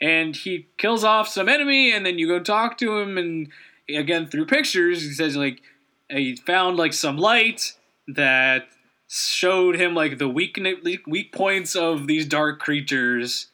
[0.00, 3.48] And he kills off some enemy, and then you go talk to him, and
[3.88, 5.60] again through pictures, he says like
[6.08, 7.74] he found like some light
[8.08, 8.66] that
[9.08, 10.58] showed him like the weak
[11.06, 13.48] weak points of these dark creatures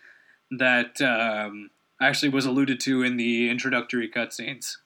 [0.51, 1.70] that um,
[2.01, 4.76] actually was alluded to in the introductory cutscenes.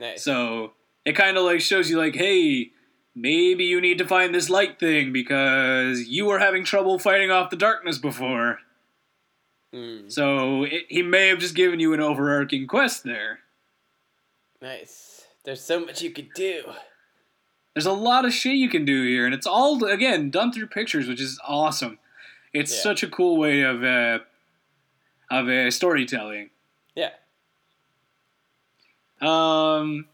[0.00, 0.24] Nice.
[0.24, 0.72] So
[1.04, 2.72] it kind of like shows you like, hey,
[3.14, 7.50] maybe you need to find this light thing because you were having trouble fighting off
[7.50, 8.58] the darkness before.
[9.74, 13.40] Mm, So it, he may have just given you an overarching quest there.
[14.60, 15.24] nice.
[15.44, 16.62] There's so much you could do.
[17.74, 20.66] There's a lot of shit you can do here, and it's all again done through
[20.66, 21.98] pictures, which is awesome.
[22.52, 22.82] It's Yeah.
[22.82, 24.18] such a cool way of uh,
[25.30, 26.50] of uh, storytelling.
[26.94, 27.10] Yeah.
[29.20, 30.06] Um,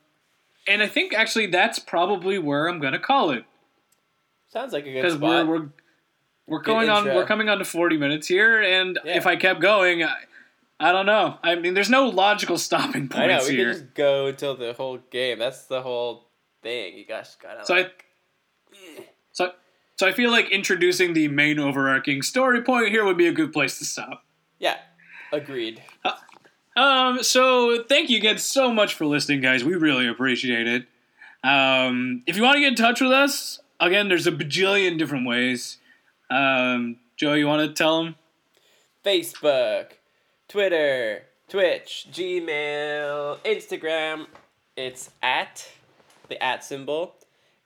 [0.66, 3.44] and I think actually that's probably where I'm gonna call it
[4.50, 5.46] Sounds like a good because spot.
[5.46, 5.68] we're we're
[6.46, 9.16] we're going on we're coming on to 40 minutes here, and Yeah.
[9.16, 10.14] if I kept going, I,
[10.80, 11.38] I don't know.
[11.42, 13.24] I mean, there's no logical stopping point.
[13.24, 13.44] I know.
[13.44, 13.72] We here.
[13.72, 15.38] could just go until the whole game.
[15.40, 16.28] That's the whole
[16.62, 16.96] thing.
[16.96, 17.64] You guys gotta.
[17.64, 18.04] So I like,
[19.32, 19.52] so
[19.96, 23.52] so I feel like introducing the main overarching story point here would be a good
[23.52, 24.24] place to stop.
[24.59, 24.76] yeah.
[25.32, 25.82] Agreed.
[26.76, 29.64] Um, so thank you again so much for listening, guys.
[29.64, 30.86] We really appreciate it.
[31.42, 35.26] Um, if you want to get in touch with us, again, there's a bajillion different
[35.26, 35.78] ways.
[36.30, 38.14] Um, Joe, you want to tell them?
[39.04, 39.92] Facebook,
[40.48, 44.26] Twitter, Twitch, Gmail, Instagram.
[44.76, 45.68] It's at
[46.29, 47.14] the at symbol.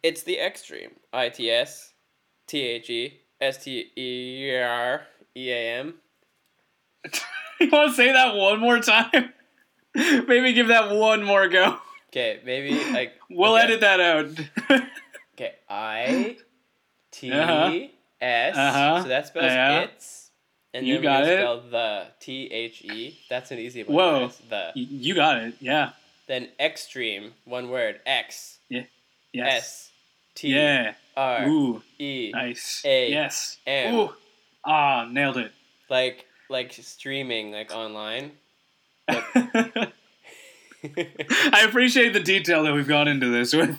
[0.03, 0.91] It's the extreme.
[1.13, 1.93] I T S
[2.47, 5.03] T H E S T E R
[5.37, 5.95] E A M.
[7.61, 9.33] you want to say that one more time?
[9.95, 11.79] Maybe give that one more go.
[12.09, 13.65] Okay, maybe like We'll okay.
[13.65, 14.81] edit that out.
[15.35, 16.37] Okay, I
[17.11, 17.73] T Uh-huh.
[18.21, 18.57] S.
[18.57, 19.03] Uh-huh.
[19.03, 19.81] So that spells Yeah.
[19.81, 20.31] it's.
[20.75, 23.19] And You then got we spell the T H E.
[23.31, 23.95] That's an easy one.
[23.97, 24.21] Whoa.
[24.29, 24.39] guys.
[24.49, 25.55] The you got it.
[25.61, 25.91] Yeah.
[26.33, 27.33] Then extreme.
[27.45, 28.01] One word.
[28.07, 28.87] X Yes.
[29.35, 29.91] S
[30.35, 30.95] T Yeah.
[31.17, 31.83] R Ooh.
[31.99, 32.31] E.
[32.35, 32.83] Nice.
[32.85, 33.11] A.
[33.11, 33.59] yes.
[33.67, 33.95] M.
[33.95, 34.11] Ooh.
[34.65, 35.53] Ah, nailed it.
[35.91, 38.33] Like like streaming like online.
[39.09, 39.93] I
[41.65, 43.71] appreciate the detail that we've gone into this with.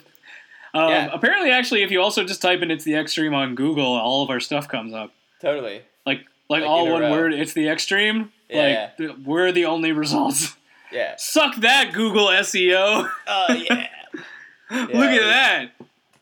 [0.74, 1.10] Um, Yeah.
[1.14, 4.30] Apparently, actually, if you also just type in "it's the extreme" on Google, all of
[4.30, 5.12] our stuff comes up.
[5.42, 5.82] totally.
[6.06, 7.12] Like, like, Like all one row.
[7.12, 7.34] word.
[7.34, 8.32] It's the extreme.
[8.50, 10.56] Yeah, like we're the only results.
[10.94, 11.16] Yeah.
[11.18, 13.10] Suck that, Google SEO.
[13.28, 13.88] Oh yeah.
[14.72, 15.72] Look at that,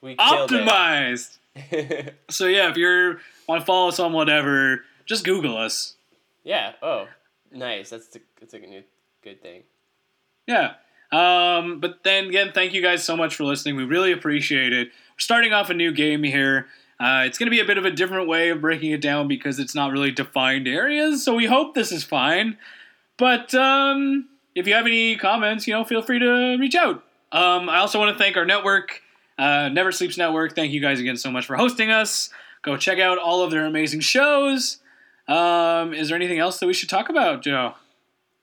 [0.01, 0.67] We killed it.
[0.67, 1.38] optimized.
[2.30, 5.95] So yeah, if you're want to follow us on whatever, just Google us.
[6.43, 6.74] yeah.
[6.82, 7.07] Oh,
[7.51, 7.89] nice.
[7.89, 8.84] That's the, that's a new
[9.24, 9.63] good thing.
[10.47, 10.74] Yeah.
[11.11, 13.76] Um, but then again, thank you guys so much for listening.
[13.76, 14.88] We really appreciate it.
[14.88, 16.67] We're starting off a new game here.
[17.01, 19.28] Uh, it's going to be a bit of a different way of breaking it down
[19.28, 21.24] because it's not really defined areas.
[21.26, 22.57] So we hope this is fine.
[23.17, 27.04] But um, if you have any comments, you know, feel free to reach out.
[27.32, 29.02] Um, I also want to thank our network,
[29.38, 30.56] uh, Never Sleeps Network.
[30.56, 32.30] Thank you guys again so much for hosting us.
[32.62, 34.78] Go check out all of their amazing shows.
[35.28, 37.74] Um, is there anything else that we should talk about, Joe?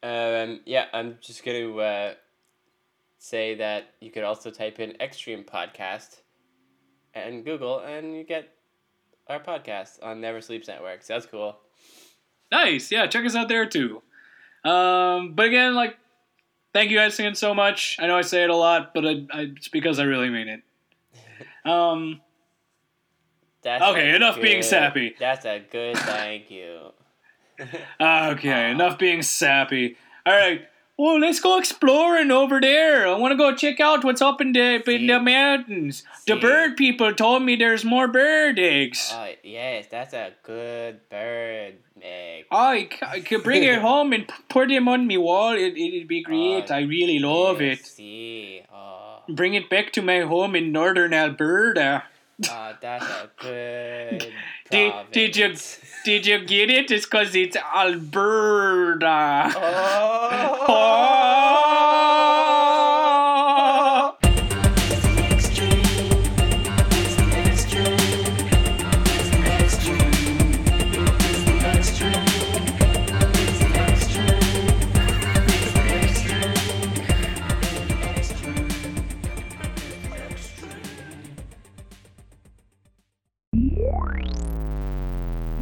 [0.02, 2.14] Um, yeah, I'm just going to uh,
[3.18, 6.20] say that you could also type in Extreme Podcast
[7.14, 8.48] and Google, and you get
[9.28, 11.02] our podcast on Never Sleeps Network.
[11.02, 11.58] So that's cool.
[12.50, 12.90] Nice.
[12.90, 14.02] Yeah, check us out there too.
[14.64, 15.96] Um, but again, like,
[16.72, 17.96] thank you guys again so much.
[18.00, 20.48] I know I say it a lot, but I, I, it's because I really mean
[20.48, 20.62] it.
[21.64, 22.22] Um,
[23.62, 25.14] That's Okay, enough being sappy.
[25.18, 26.92] That's a good thank you.
[28.00, 29.96] okay, enough being sappy.
[30.24, 30.62] All right.
[30.98, 33.06] Well, let's go exploring over there.
[33.06, 35.24] I want to go check out what's up in the in the See.
[35.24, 36.02] mountains.
[36.26, 39.12] The bird people told me there's more bird eggs.
[39.14, 42.46] Oh, yes, that's a good bird egg.
[42.50, 42.88] i
[43.24, 45.52] could bring it home and put them on my wall.
[45.52, 46.70] It, it'd be oh, great.
[46.70, 47.86] Oh, I really love yes, it.
[47.86, 52.02] See, oh, Bring it back to my home in northern Alberta.
[52.50, 54.32] oh, that's a good.
[54.70, 55.54] Did, did you
[56.04, 56.90] did you get it?
[56.90, 59.52] It's because it's Alberta.
[59.56, 60.66] Oh.
[60.68, 61.08] oh.